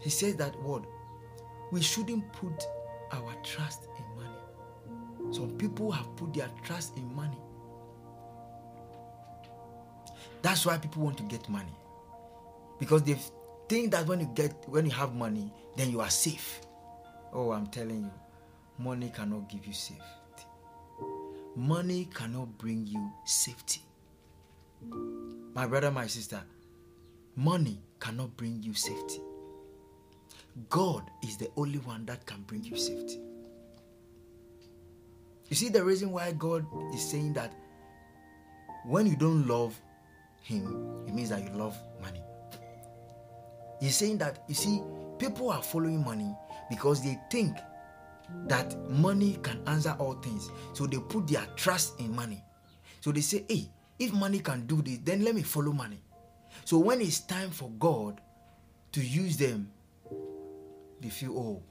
He 0.00 0.10
says 0.10 0.36
that 0.36 0.60
word. 0.62 0.86
We 1.70 1.82
shouldn't 1.82 2.32
put 2.32 2.64
our 3.12 3.34
trust 3.44 3.88
in. 3.98 4.09
Some 5.30 5.50
people 5.58 5.90
have 5.92 6.16
put 6.16 6.34
their 6.34 6.48
trust 6.64 6.96
in 6.96 7.14
money. 7.14 7.38
That's 10.42 10.64
why 10.66 10.78
people 10.78 11.02
want 11.02 11.16
to 11.18 11.22
get 11.24 11.48
money. 11.48 11.74
Because 12.78 13.02
they 13.02 13.16
think 13.68 13.92
that 13.92 14.06
when 14.06 14.20
you 14.20 14.30
get 14.34 14.54
when 14.68 14.84
you 14.86 14.92
have 14.92 15.14
money, 15.14 15.52
then 15.76 15.90
you 15.90 16.00
are 16.00 16.10
safe. 16.10 16.60
Oh, 17.32 17.52
I'm 17.52 17.66
telling 17.68 18.04
you, 18.04 18.12
money 18.78 19.12
cannot 19.14 19.48
give 19.48 19.66
you 19.66 19.72
safety. 19.72 20.04
Money 21.54 22.08
cannot 22.14 22.56
bring 22.58 22.86
you 22.86 23.12
safety. 23.24 23.82
My 25.54 25.66
brother, 25.66 25.90
my 25.90 26.06
sister, 26.06 26.42
money 27.36 27.80
cannot 28.00 28.36
bring 28.36 28.62
you 28.62 28.72
safety. 28.72 29.20
God 30.68 31.10
is 31.22 31.36
the 31.36 31.50
only 31.56 31.78
one 31.78 32.06
that 32.06 32.26
can 32.26 32.42
bring 32.42 32.64
you 32.64 32.76
safety. 32.76 33.20
You 35.50 35.56
see, 35.56 35.68
the 35.68 35.84
reason 35.84 36.12
why 36.12 36.32
God 36.32 36.64
is 36.94 37.02
saying 37.02 37.34
that 37.34 37.52
when 38.86 39.06
you 39.06 39.16
don't 39.16 39.46
love 39.46 39.78
Him, 40.42 41.04
it 41.06 41.12
means 41.12 41.28
that 41.30 41.42
you 41.42 41.50
love 41.50 41.76
money. 42.00 42.22
He's 43.80 43.96
saying 43.96 44.18
that, 44.18 44.44
you 44.46 44.54
see, 44.54 44.80
people 45.18 45.50
are 45.50 45.62
following 45.62 46.04
money 46.04 46.34
because 46.68 47.02
they 47.02 47.18
think 47.30 47.56
that 48.46 48.78
money 48.88 49.38
can 49.42 49.60
answer 49.66 49.96
all 49.98 50.14
things. 50.14 50.50
So 50.72 50.86
they 50.86 50.98
put 50.98 51.26
their 51.26 51.46
trust 51.56 51.98
in 51.98 52.14
money. 52.14 52.44
So 53.00 53.10
they 53.10 53.20
say, 53.20 53.44
hey, 53.48 53.68
if 53.98 54.12
money 54.12 54.38
can 54.38 54.66
do 54.66 54.80
this, 54.82 54.98
then 55.02 55.24
let 55.24 55.34
me 55.34 55.42
follow 55.42 55.72
money. 55.72 56.00
So 56.64 56.78
when 56.78 57.00
it's 57.00 57.20
time 57.20 57.50
for 57.50 57.70
God 57.70 58.20
to 58.92 59.00
use 59.00 59.36
them, 59.36 59.70
they 61.00 61.08
feel, 61.08 61.36
oh, 61.36 61.62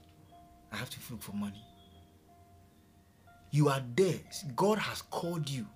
I 0.70 0.76
have 0.76 0.90
to 0.90 0.98
look 1.10 1.22
for 1.22 1.32
money. 1.34 1.64
You 3.50 3.68
are 3.68 3.82
there. 3.96 4.20
God 4.56 4.78
has 4.78 5.02
called 5.02 5.48
you. 5.48 5.66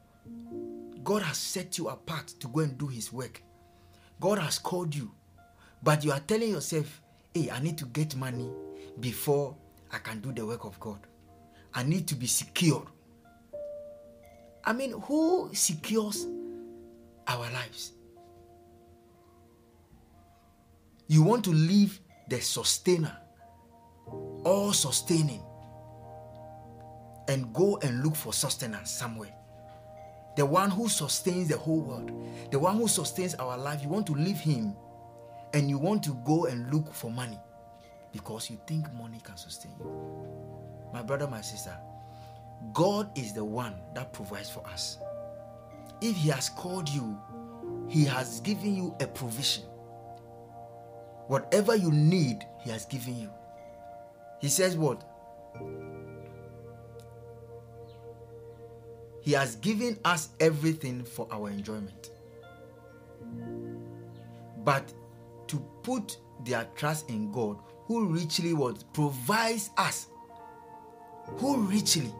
God 1.02 1.22
has 1.22 1.36
set 1.36 1.76
you 1.76 1.88
apart 1.88 2.28
to 2.40 2.48
go 2.48 2.60
and 2.60 2.78
do 2.78 2.86
His 2.86 3.12
work. 3.12 3.42
God 4.20 4.38
has 4.38 4.58
called 4.58 4.94
you. 4.94 5.10
But 5.82 6.04
you 6.04 6.12
are 6.12 6.20
telling 6.20 6.50
yourself, 6.50 7.02
hey, 7.34 7.50
I 7.50 7.60
need 7.60 7.76
to 7.78 7.84
get 7.86 8.16
money 8.16 8.48
before 9.00 9.56
I 9.92 9.98
can 9.98 10.20
do 10.20 10.32
the 10.32 10.46
work 10.46 10.64
of 10.64 10.78
God. 10.80 11.00
I 11.74 11.82
need 11.82 12.06
to 12.08 12.14
be 12.14 12.26
secure. 12.26 12.86
I 14.64 14.72
mean, 14.72 14.92
who 14.92 15.50
secures 15.52 16.26
our 17.26 17.50
lives? 17.50 17.92
You 21.06 21.22
want 21.22 21.44
to 21.44 21.50
leave 21.50 22.00
the 22.28 22.40
sustainer, 22.40 23.14
all 24.44 24.72
sustaining, 24.72 25.42
and 27.28 27.52
go 27.52 27.78
and 27.82 28.02
look 28.02 28.16
for 28.16 28.32
sustenance 28.32 28.90
somewhere. 28.90 29.34
The 30.36 30.44
one 30.44 30.70
who 30.70 30.88
sustains 30.88 31.48
the 31.48 31.56
whole 31.56 31.80
world, 31.80 32.10
the 32.50 32.58
one 32.58 32.76
who 32.76 32.88
sustains 32.88 33.34
our 33.36 33.56
life, 33.56 33.82
you 33.82 33.88
want 33.88 34.06
to 34.08 34.14
leave 34.14 34.40
him 34.40 34.74
and 35.52 35.70
you 35.70 35.78
want 35.78 36.02
to 36.04 36.14
go 36.24 36.46
and 36.46 36.72
look 36.72 36.92
for 36.92 37.10
money 37.10 37.38
because 38.12 38.50
you 38.50 38.58
think 38.66 38.92
money 38.94 39.20
can 39.22 39.36
sustain 39.36 39.72
you. 39.78 39.90
My 40.92 41.02
brother, 41.02 41.26
my 41.28 41.40
sister, 41.40 41.76
God 42.72 43.16
is 43.18 43.32
the 43.32 43.44
one 43.44 43.74
that 43.94 44.12
provides 44.12 44.50
for 44.50 44.66
us. 44.66 44.98
If 46.00 46.16
He 46.16 46.28
has 46.30 46.48
called 46.48 46.88
you, 46.88 47.18
He 47.88 48.04
has 48.04 48.40
given 48.40 48.76
you 48.76 48.94
a 49.00 49.06
provision. 49.06 49.64
Whatever 51.26 51.76
you 51.76 51.90
need, 51.90 52.44
He 52.60 52.70
has 52.70 52.84
given 52.86 53.18
you. 53.18 53.30
He 54.40 54.48
says, 54.48 54.76
What? 54.76 55.04
He 59.24 59.32
has 59.32 59.56
given 59.56 59.98
us 60.04 60.28
everything 60.38 61.02
for 61.04 61.26
our 61.32 61.48
enjoyment. 61.48 62.10
but 64.64 64.92
to 65.46 65.58
put 65.82 66.16
their 66.44 66.66
trust 66.74 67.08
in 67.10 67.30
God, 67.30 67.58
who 67.86 68.06
richly 68.06 68.54
what 68.54 68.82
provides 68.94 69.70
us, 69.76 70.06
who 71.36 71.58
richly, 71.58 72.12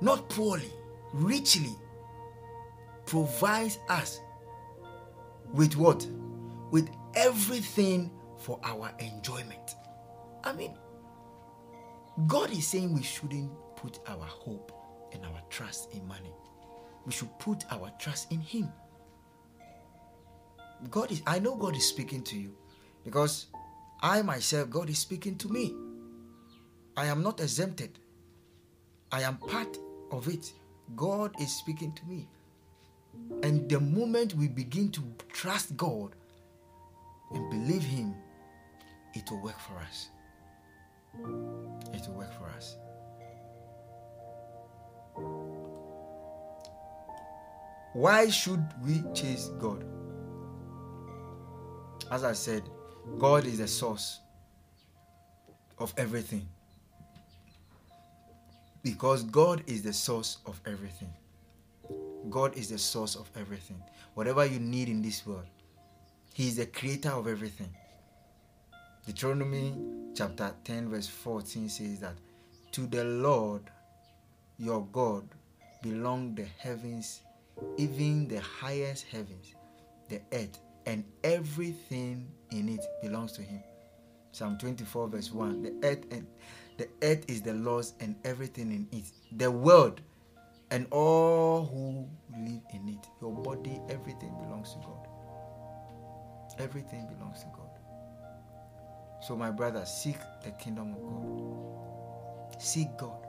not 0.00 0.28
poorly, 0.28 0.70
richly 1.12 1.74
provides 3.06 3.78
us 3.88 4.20
with 5.52 5.76
what? 5.76 6.06
With 6.70 6.90
everything 7.14 8.10
for 8.38 8.60
our 8.62 8.92
enjoyment. 8.98 9.76
I 10.44 10.52
mean, 10.52 10.76
God 12.26 12.50
is 12.50 12.66
saying 12.66 12.92
we 12.94 13.02
shouldn't 13.02 13.50
put 13.76 14.00
our 14.06 14.24
hope 14.24 14.72
and 15.12 15.24
our 15.24 15.40
trust 15.50 15.92
in 15.92 16.06
money. 16.06 16.32
We 17.06 17.12
should 17.12 17.36
put 17.38 17.64
our 17.70 17.90
trust 17.98 18.32
in 18.32 18.40
Him. 18.40 18.68
God 20.90 21.12
is, 21.12 21.22
I 21.26 21.38
know 21.38 21.56
God 21.56 21.76
is 21.76 21.86
speaking 21.86 22.22
to 22.24 22.36
you 22.36 22.54
because 23.04 23.46
I 24.02 24.22
myself, 24.22 24.70
God 24.70 24.90
is 24.90 24.98
speaking 24.98 25.36
to 25.38 25.48
me. 25.48 25.74
I 26.96 27.06
am 27.06 27.22
not 27.22 27.40
exempted, 27.40 27.98
I 29.10 29.22
am 29.22 29.36
part 29.36 29.78
of 30.10 30.28
it. 30.28 30.52
God 30.96 31.34
is 31.40 31.54
speaking 31.54 31.92
to 31.94 32.04
me. 32.06 32.28
And 33.42 33.68
the 33.68 33.80
moment 33.80 34.34
we 34.34 34.48
begin 34.48 34.90
to 34.92 35.02
trust 35.32 35.76
God 35.76 36.14
and 37.32 37.50
believe 37.50 37.82
Him, 37.82 38.14
it 39.14 39.30
will 39.30 39.42
work 39.42 39.58
for 39.58 39.76
us. 39.78 40.08
It 41.94 42.08
will 42.08 42.16
work 42.16 42.32
for 42.38 42.48
us. 42.48 42.76
Why 47.92 48.30
should 48.30 48.64
we 48.84 49.02
chase 49.14 49.50
God? 49.58 49.84
As 52.10 52.24
I 52.24 52.32
said, 52.32 52.62
God 53.18 53.44
is 53.44 53.58
the 53.58 53.68
source 53.68 54.20
of 55.78 55.92
everything. 55.96 56.48
Because 58.82 59.22
God 59.24 59.62
is 59.66 59.82
the 59.82 59.92
source 59.92 60.38
of 60.46 60.60
everything. 60.66 61.12
God 62.30 62.56
is 62.56 62.70
the 62.70 62.78
source 62.78 63.14
of 63.14 63.30
everything. 63.36 63.82
Whatever 64.14 64.46
you 64.46 64.58
need 64.58 64.88
in 64.88 65.02
this 65.02 65.26
world, 65.26 65.46
He 66.32 66.48
is 66.48 66.56
the 66.56 66.66
creator 66.66 67.10
of 67.10 67.26
everything. 67.26 67.74
Deuteronomy 69.06 69.74
chapter 70.14 70.52
10, 70.64 70.88
verse 70.88 71.08
14 71.08 71.68
says 71.68 72.00
that 72.00 72.14
to 72.72 72.86
the 72.86 73.04
Lord 73.04 73.62
your 74.58 74.86
God 74.92 75.24
belong 75.82 76.34
the 76.34 76.46
heavens, 76.58 77.20
even 77.76 78.28
the 78.28 78.40
highest 78.40 79.06
heavens, 79.08 79.54
the 80.08 80.20
earth, 80.32 80.58
and 80.86 81.04
everything 81.24 82.28
in 82.50 82.68
it 82.68 82.84
belongs 83.02 83.32
to 83.32 83.42
him. 83.42 83.62
Psalm 84.32 84.58
24, 84.58 85.08
verse 85.08 85.32
1. 85.32 85.62
The 85.62 85.88
earth 85.88 86.04
and 86.10 86.26
the 86.78 86.88
earth 87.02 87.24
is 87.28 87.42
the 87.42 87.54
Lord's 87.54 87.94
and 88.00 88.16
everything 88.24 88.72
in 88.72 88.98
it. 88.98 89.04
The 89.36 89.50
world 89.50 90.00
and 90.70 90.86
all 90.90 91.66
who 91.66 92.08
live 92.42 92.62
in 92.72 92.88
it. 92.88 93.06
Your 93.20 93.32
body, 93.32 93.80
everything 93.90 94.34
belongs 94.42 94.72
to 94.72 94.78
God. 94.78 95.06
Everything 96.58 97.06
belongs 97.06 97.40
to 97.40 97.46
God. 97.54 97.68
So, 99.22 99.36
my 99.36 99.50
brother, 99.50 99.84
seek 99.84 100.16
the 100.42 100.50
kingdom 100.52 100.94
of 100.94 101.00
God. 102.50 102.60
Seek 102.60 102.88
God. 102.98 103.26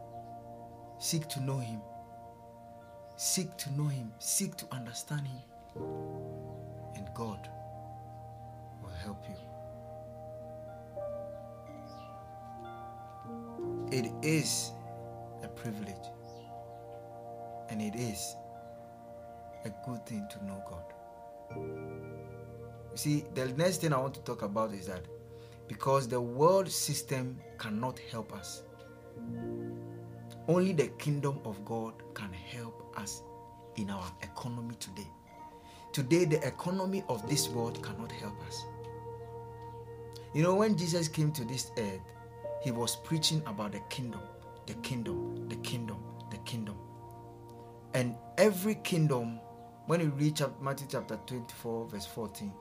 Seek 0.99 1.27
to 1.29 1.41
know 1.41 1.59
Him. 1.59 1.81
Seek 3.15 3.55
to 3.57 3.71
know 3.73 3.87
Him. 3.87 4.11
Seek 4.19 4.55
to 4.57 4.65
understand 4.71 5.27
Him. 5.27 5.41
And 6.95 7.07
God 7.15 7.49
will 8.81 8.91
help 9.03 9.25
you. 9.29 9.35
It 13.91 14.11
is 14.23 14.71
a 15.43 15.47
privilege 15.47 15.95
and 17.69 17.81
it 17.81 17.95
is 17.95 18.35
a 19.65 19.69
good 19.85 20.05
thing 20.05 20.27
to 20.31 20.45
know 20.45 20.63
God. 20.69 20.83
You 22.91 22.97
see, 22.97 23.23
the 23.33 23.47
next 23.53 23.81
thing 23.81 23.93
I 23.93 23.97
want 23.97 24.13
to 24.15 24.21
talk 24.21 24.41
about 24.41 24.73
is 24.73 24.87
that 24.87 25.05
because 25.67 26.07
the 26.07 26.19
world 26.19 26.69
system 26.69 27.39
cannot 27.57 27.99
help 28.11 28.33
us. 28.33 28.63
Only 30.47 30.73
the 30.73 30.87
kingdom 30.99 31.39
of 31.45 31.63
God 31.63 31.93
can 32.13 32.33
help 32.33 32.82
us 33.03 33.21
in 33.75 33.89
our 33.89 34.11
economy 34.21 34.75
today. 34.79 35.07
Today, 35.91 36.25
the 36.25 36.45
economy 36.47 37.03
of 37.09 37.29
this 37.29 37.49
world 37.49 37.83
cannot 37.83 38.11
help 38.11 38.41
us. 38.47 38.65
You 40.33 40.41
know, 40.41 40.55
when 40.55 40.75
Jesus 40.75 41.07
came 41.07 41.31
to 41.33 41.45
this 41.45 41.71
earth, 41.77 42.01
he 42.63 42.71
was 42.71 42.95
preaching 42.95 43.43
about 43.45 43.73
the 43.73 43.81
kingdom, 43.89 44.21
the 44.65 44.73
kingdom, 44.75 45.47
the 45.49 45.55
kingdom, 45.57 45.97
the 46.31 46.37
kingdom. 46.39 46.75
And 47.93 48.15
every 48.39 48.75
kingdom, 48.75 49.39
when 49.85 49.99
you 49.99 50.09
read 50.17 50.41
Matthew 50.61 50.87
chapter 50.89 51.19
24, 51.27 51.89
verse 51.89 52.05
14, 52.07 52.51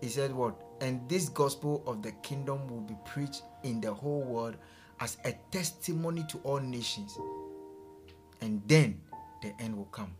he 0.00 0.08
said, 0.08 0.32
What? 0.32 0.56
And 0.80 1.06
this 1.08 1.28
gospel 1.28 1.82
of 1.86 2.02
the 2.02 2.12
kingdom 2.22 2.66
will 2.68 2.80
be 2.80 2.96
preached 3.04 3.42
in 3.62 3.80
the 3.80 3.92
whole 3.92 4.22
world 4.22 4.56
as 5.00 5.18
a 5.24 5.32
testimony 5.50 6.24
to 6.30 6.38
all 6.38 6.60
nations. 6.60 7.18
And 8.40 8.62
then 8.66 9.00
the 9.44 9.62
end 9.62 9.76
will 9.76 9.84
come. 9.86 10.12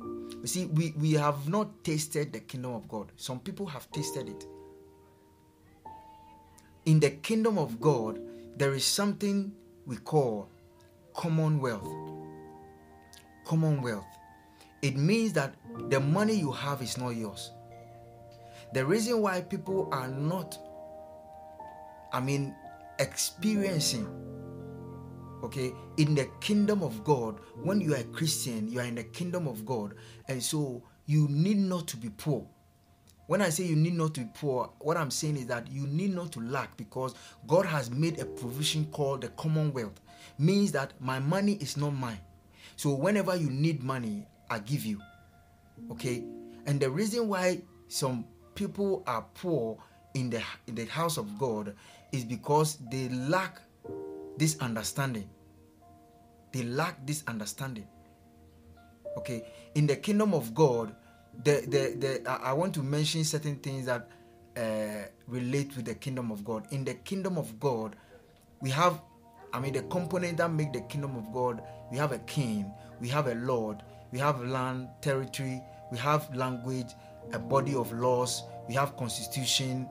You 0.00 0.46
see, 0.46 0.66
we, 0.66 0.92
we 0.98 1.12
have 1.12 1.48
not 1.48 1.82
tasted 1.82 2.32
the 2.32 2.40
kingdom 2.40 2.74
of 2.74 2.86
God. 2.88 3.10
Some 3.16 3.40
people 3.40 3.66
have 3.66 3.90
tasted 3.90 4.28
it. 4.28 4.46
In 6.84 7.00
the 7.00 7.10
kingdom 7.10 7.58
of 7.58 7.80
God, 7.80 8.20
there 8.56 8.74
is 8.74 8.84
something 8.84 9.52
we 9.86 9.96
call 9.96 10.48
commonwealth. 11.14 11.88
Commonwealth. 13.44 14.06
It 14.82 14.96
means 14.96 15.32
that 15.32 15.54
the 15.88 15.98
money 15.98 16.34
you 16.34 16.52
have 16.52 16.82
is 16.82 16.98
not 16.98 17.10
yours. 17.10 17.50
The 18.72 18.84
reason 18.84 19.22
why 19.22 19.40
people 19.40 19.88
are 19.92 20.08
not, 20.08 20.58
I 22.12 22.20
mean, 22.20 22.54
experiencing, 22.98 24.06
okay, 25.42 25.72
in 25.96 26.14
the 26.14 26.28
kingdom 26.40 26.82
of 26.82 27.04
God, 27.04 27.40
when 27.62 27.80
you 27.80 27.94
are 27.94 27.98
a 27.98 28.04
Christian, 28.04 28.68
you 28.68 28.80
are 28.80 28.84
in 28.84 28.94
the 28.94 29.04
kingdom 29.04 29.46
of 29.46 29.64
God, 29.64 29.94
and 30.28 30.42
so 30.42 30.82
you 31.06 31.28
need 31.28 31.58
not 31.58 31.86
to 31.88 31.96
be 31.96 32.10
poor. 32.10 32.46
When 33.26 33.42
I 33.42 33.48
say 33.48 33.64
you 33.64 33.76
need 33.76 33.94
not 33.94 34.14
to 34.14 34.20
be 34.20 34.30
poor, 34.34 34.70
what 34.78 34.96
I'm 34.96 35.10
saying 35.10 35.36
is 35.36 35.46
that 35.46 35.66
you 35.68 35.86
need 35.86 36.14
not 36.14 36.30
to 36.32 36.40
lack 36.40 36.76
because 36.76 37.14
God 37.48 37.66
has 37.66 37.90
made 37.90 38.20
a 38.20 38.24
provision 38.24 38.86
called 38.92 39.22
the 39.22 39.28
commonwealth. 39.28 40.00
Means 40.38 40.70
that 40.72 40.92
my 41.00 41.18
money 41.18 41.54
is 41.54 41.76
not 41.76 41.90
mine. 41.90 42.20
So 42.76 42.94
whenever 42.94 43.34
you 43.34 43.50
need 43.50 43.82
money, 43.82 44.26
I 44.48 44.60
give 44.60 44.84
you. 44.84 45.00
Okay? 45.90 46.22
And 46.66 46.78
the 46.78 46.88
reason 46.88 47.28
why 47.28 47.62
some 47.88 48.24
people 48.54 49.02
are 49.06 49.24
poor 49.34 49.78
in 50.14 50.30
the 50.30 50.42
in 50.66 50.74
the 50.74 50.86
house 50.86 51.16
of 51.16 51.38
God 51.38 51.74
is 52.12 52.24
because 52.24 52.78
they 52.90 53.08
lack 53.08 53.60
this 54.36 54.58
understanding. 54.60 55.28
They 56.52 56.62
lack 56.62 57.06
this 57.06 57.22
understanding. 57.26 57.86
Okay, 59.18 59.44
in 59.74 59.86
the 59.86 59.96
kingdom 59.96 60.34
of 60.34 60.54
God, 60.54 60.94
the 61.44 61.62
the, 61.66 62.22
the 62.22 62.30
I 62.30 62.52
want 62.52 62.74
to 62.74 62.82
mention 62.82 63.24
certain 63.24 63.56
things 63.56 63.86
that 63.86 64.08
uh, 64.56 65.08
relate 65.26 65.72
to 65.74 65.82
the 65.82 65.94
kingdom 65.94 66.30
of 66.30 66.44
God. 66.44 66.66
In 66.70 66.84
the 66.84 66.94
kingdom 66.94 67.38
of 67.38 67.58
God, 67.60 67.96
we 68.60 68.70
have, 68.70 69.00
I 69.52 69.60
mean, 69.60 69.72
the 69.72 69.82
component 69.82 70.38
that 70.38 70.50
make 70.50 70.72
the 70.72 70.80
kingdom 70.82 71.16
of 71.16 71.32
God. 71.32 71.62
We 71.90 71.98
have 71.98 72.12
a 72.12 72.18
king, 72.20 72.72
we 73.00 73.08
have 73.08 73.28
a 73.28 73.34
lord, 73.34 73.82
we 74.12 74.18
have 74.18 74.42
land, 74.42 74.88
territory, 75.02 75.62
we 75.92 75.98
have 75.98 76.34
language, 76.34 76.88
a 77.32 77.38
body 77.38 77.74
of 77.74 77.92
laws, 77.92 78.42
we 78.68 78.74
have 78.74 78.96
constitution, 78.96 79.88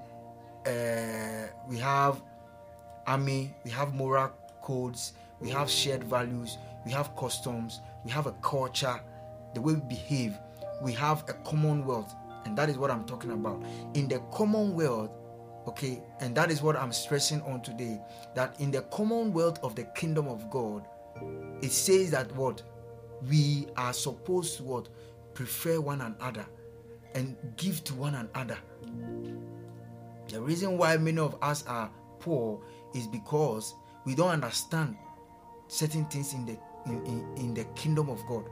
uh, 0.65 1.47
we 1.69 1.77
have 1.77 2.21
army, 3.07 3.53
we 3.63 3.71
have 3.71 3.93
moral 3.93 4.31
codes, 4.61 5.13
we 5.39 5.49
have 5.49 5.69
shared 5.69 6.03
values, 6.03 6.57
we 6.85 6.91
have 6.91 7.15
customs, 7.15 7.81
we 8.03 8.11
have 8.11 8.27
a 8.27 8.31
culture, 8.41 8.99
the 9.53 9.61
way 9.61 9.73
we 9.73 9.81
behave, 9.81 10.33
we 10.81 10.91
have 10.93 11.23
a 11.27 11.33
commonwealth, 11.33 12.13
and 12.45 12.57
that 12.57 12.69
is 12.69 12.77
what 12.77 12.91
I'm 12.91 13.05
talking 13.05 13.31
about. 13.31 13.63
In 13.93 14.07
the 14.07 14.19
commonwealth, 14.31 15.11
okay, 15.67 16.01
and 16.19 16.35
that 16.35 16.51
is 16.51 16.61
what 16.61 16.75
I'm 16.75 16.91
stressing 16.91 17.41
on 17.41 17.61
today, 17.61 17.99
that 18.35 18.59
in 18.59 18.71
the 18.71 18.81
commonwealth 18.83 19.59
of 19.63 19.75
the 19.75 19.83
kingdom 19.95 20.27
of 20.27 20.49
God, 20.49 20.85
it 21.61 21.71
says 21.71 22.11
that 22.11 22.31
what 22.35 22.61
we 23.29 23.67
are 23.77 23.93
supposed 23.93 24.57
to 24.57 24.63
what 24.63 24.89
prefer 25.33 25.79
one 25.79 26.01
another 26.01 26.45
and 27.13 27.35
give 27.57 27.83
to 27.85 27.95
one 27.95 28.15
another. 28.15 28.57
The 30.27 30.41
reason 30.41 30.77
why 30.77 30.97
many 30.97 31.19
of 31.19 31.37
us 31.41 31.63
are 31.67 31.89
poor 32.19 32.61
is 32.95 33.07
because 33.07 33.75
we 34.05 34.15
don't 34.15 34.29
understand 34.29 34.97
certain 35.67 36.05
things 36.05 36.33
in 36.33 36.45
the 36.45 36.57
in, 36.85 37.03
in, 37.05 37.37
in 37.37 37.53
the 37.53 37.63
kingdom 37.75 38.09
of 38.09 38.25
God. 38.27 38.45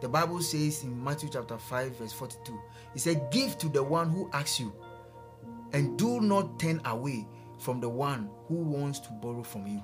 The 0.00 0.08
Bible 0.08 0.40
says 0.40 0.82
in 0.82 1.02
Matthew 1.02 1.28
chapter 1.30 1.58
5, 1.58 1.96
verse 1.96 2.12
42, 2.12 2.58
it 2.94 3.00
said, 3.00 3.30
Give 3.30 3.58
to 3.58 3.68
the 3.68 3.82
one 3.82 4.08
who 4.08 4.30
asks 4.32 4.58
you, 4.58 4.72
and 5.72 5.98
do 5.98 6.20
not 6.20 6.58
turn 6.58 6.80
away 6.84 7.26
from 7.58 7.80
the 7.80 7.88
one 7.88 8.30
who 8.48 8.54
wants 8.54 8.98
to 9.00 9.10
borrow 9.10 9.42
from 9.42 9.66
you. 9.66 9.82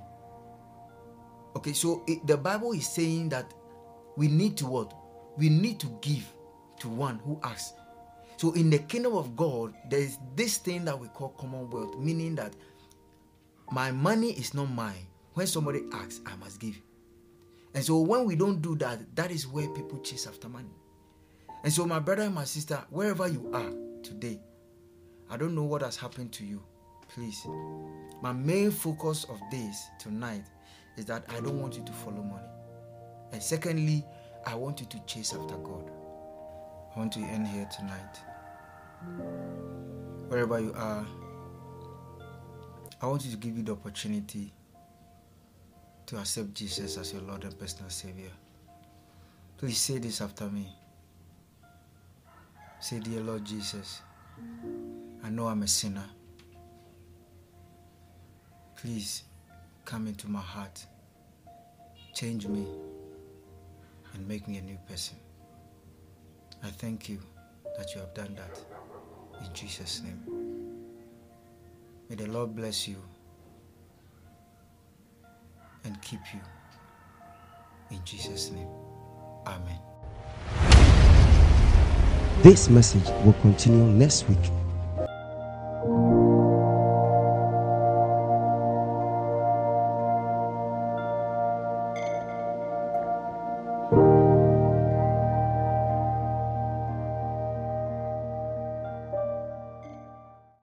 Okay, 1.57 1.72
so 1.72 2.02
it, 2.07 2.26
the 2.26 2.37
Bible 2.37 2.72
is 2.72 2.88
saying 2.88 3.29
that 3.31 3.52
we 4.16 4.29
need 4.29 4.57
to 4.59 4.66
what? 4.66 4.94
We 5.37 5.48
need 5.48 5.79
to 5.81 5.87
give 6.00 6.33
to 6.81 6.88
one 6.88 7.18
who 7.18 7.38
asks. 7.42 7.74
So 8.37 8.52
in 8.52 8.70
the 8.70 8.79
kingdom 8.79 9.14
of 9.14 9.37
God, 9.37 9.74
there 9.88 10.00
is 10.00 10.18
this 10.35 10.59
thing 10.59 10.85
that 10.87 10.98
we 10.98 11.09
call 11.09 11.31
commonwealth, 11.31 11.98
meaning 11.98 12.35
that 12.37 12.55
my 13.70 13.90
money 13.90 14.31
is 14.33 14.55
not 14.55 14.70
mine. 14.70 15.07
When 15.35 15.46
somebody 15.46 15.83
asks, 15.92 16.20
I 16.24 16.35
must 16.37 16.61
give. 16.61 16.81
And 17.74 17.85
so 17.85 18.00
when 18.00 18.24
we 18.24 18.37
don't 18.37 18.62
do 18.62 18.74
that, 18.76 19.14
that 19.16 19.31
is 19.31 19.46
where 19.46 19.68
people 19.68 19.98
chase 20.00 20.26
after 20.26 20.48
money. 20.48 20.70
And 21.66 21.72
so, 21.72 21.85
my 21.85 21.98
brother 21.98 22.22
and 22.22 22.35
my 22.35 22.44
sister, 22.44 22.83
wherever 22.90 23.26
you 23.26 23.50
are 23.52 23.72
today, 24.05 24.38
I 25.29 25.37
don't 25.37 25.55
know 25.55 25.64
what 25.64 25.83
has 25.83 25.96
happened 25.96 26.33
to 26.35 26.44
you. 26.44 26.62
Please, 27.09 27.44
my 28.22 28.33
main 28.33 28.70
focus 28.70 29.24
of 29.24 29.40
this 29.50 29.85
tonight 29.98 30.44
is 30.96 31.07
that 31.07 31.24
I 31.29 31.40
don't 31.40 31.61
want 31.61 31.76
you 31.76 31.85
to 31.85 31.92
follow 31.92 32.22
money. 32.22 32.46
And 33.33 33.42
secondly, 33.42 34.05
I 34.46 34.55
want 34.55 34.81
you 34.81 34.87
to 34.87 35.00
chase 35.07 35.35
after 35.35 35.57
God. 35.57 35.90
I 36.94 36.98
want 37.00 37.12
to 37.14 37.20
end 37.20 37.48
here 37.48 37.68
tonight. 37.76 38.20
Wherever 40.29 40.61
you 40.61 40.72
are, 40.76 41.05
I 43.00 43.06
want 43.06 43.24
you 43.24 43.30
to 43.30 43.37
give 43.37 43.56
you 43.56 43.62
the 43.62 43.72
opportunity 43.72 44.52
to 46.06 46.16
accept 46.18 46.54
Jesus 46.54 46.96
as 46.96 47.12
your 47.12 47.22
Lord 47.22 47.44
and 47.44 47.59
personal 47.59 47.90
Savior. 47.90 48.30
Please 49.59 49.78
say 49.78 49.98
this 49.98 50.20
after 50.20 50.44
me. 50.48 50.68
Say, 52.80 53.00
Dear 53.00 53.20
Lord 53.20 53.44
Jesus, 53.44 54.00
I 55.22 55.30
know 55.30 55.46
I'm 55.46 55.62
a 55.62 55.68
sinner. 55.68 56.04
Please 58.76 59.24
come 59.85 60.06
into 60.06 60.28
my 60.28 60.40
heart, 60.40 60.85
change 62.14 62.46
me, 62.46 62.66
and 64.14 64.28
make 64.28 64.46
me 64.46 64.59
a 64.59 64.62
new 64.62 64.78
person. 64.88 65.16
I 66.62 66.68
thank 66.68 67.09
you 67.09 67.18
that 67.76 67.94
you 67.94 68.00
have 68.00 68.14
done 68.14 68.35
that. 68.37 68.59
In 69.44 69.52
Jesus' 69.54 70.02
name. 70.02 70.45
May 72.09 72.16
the 72.16 72.27
Lord 72.27 72.55
bless 72.55 72.87
you 72.87 73.03
and 75.85 76.01
keep 76.03 76.21
you. 76.33 76.40
In 77.90 78.05
Jesus' 78.05 78.51
name. 78.51 78.69
Amen. 79.47 79.81
This 82.42 82.69
message 82.69 83.09
will 83.25 83.35
continue 83.42 83.85
next 83.85 84.29
week 84.29 84.51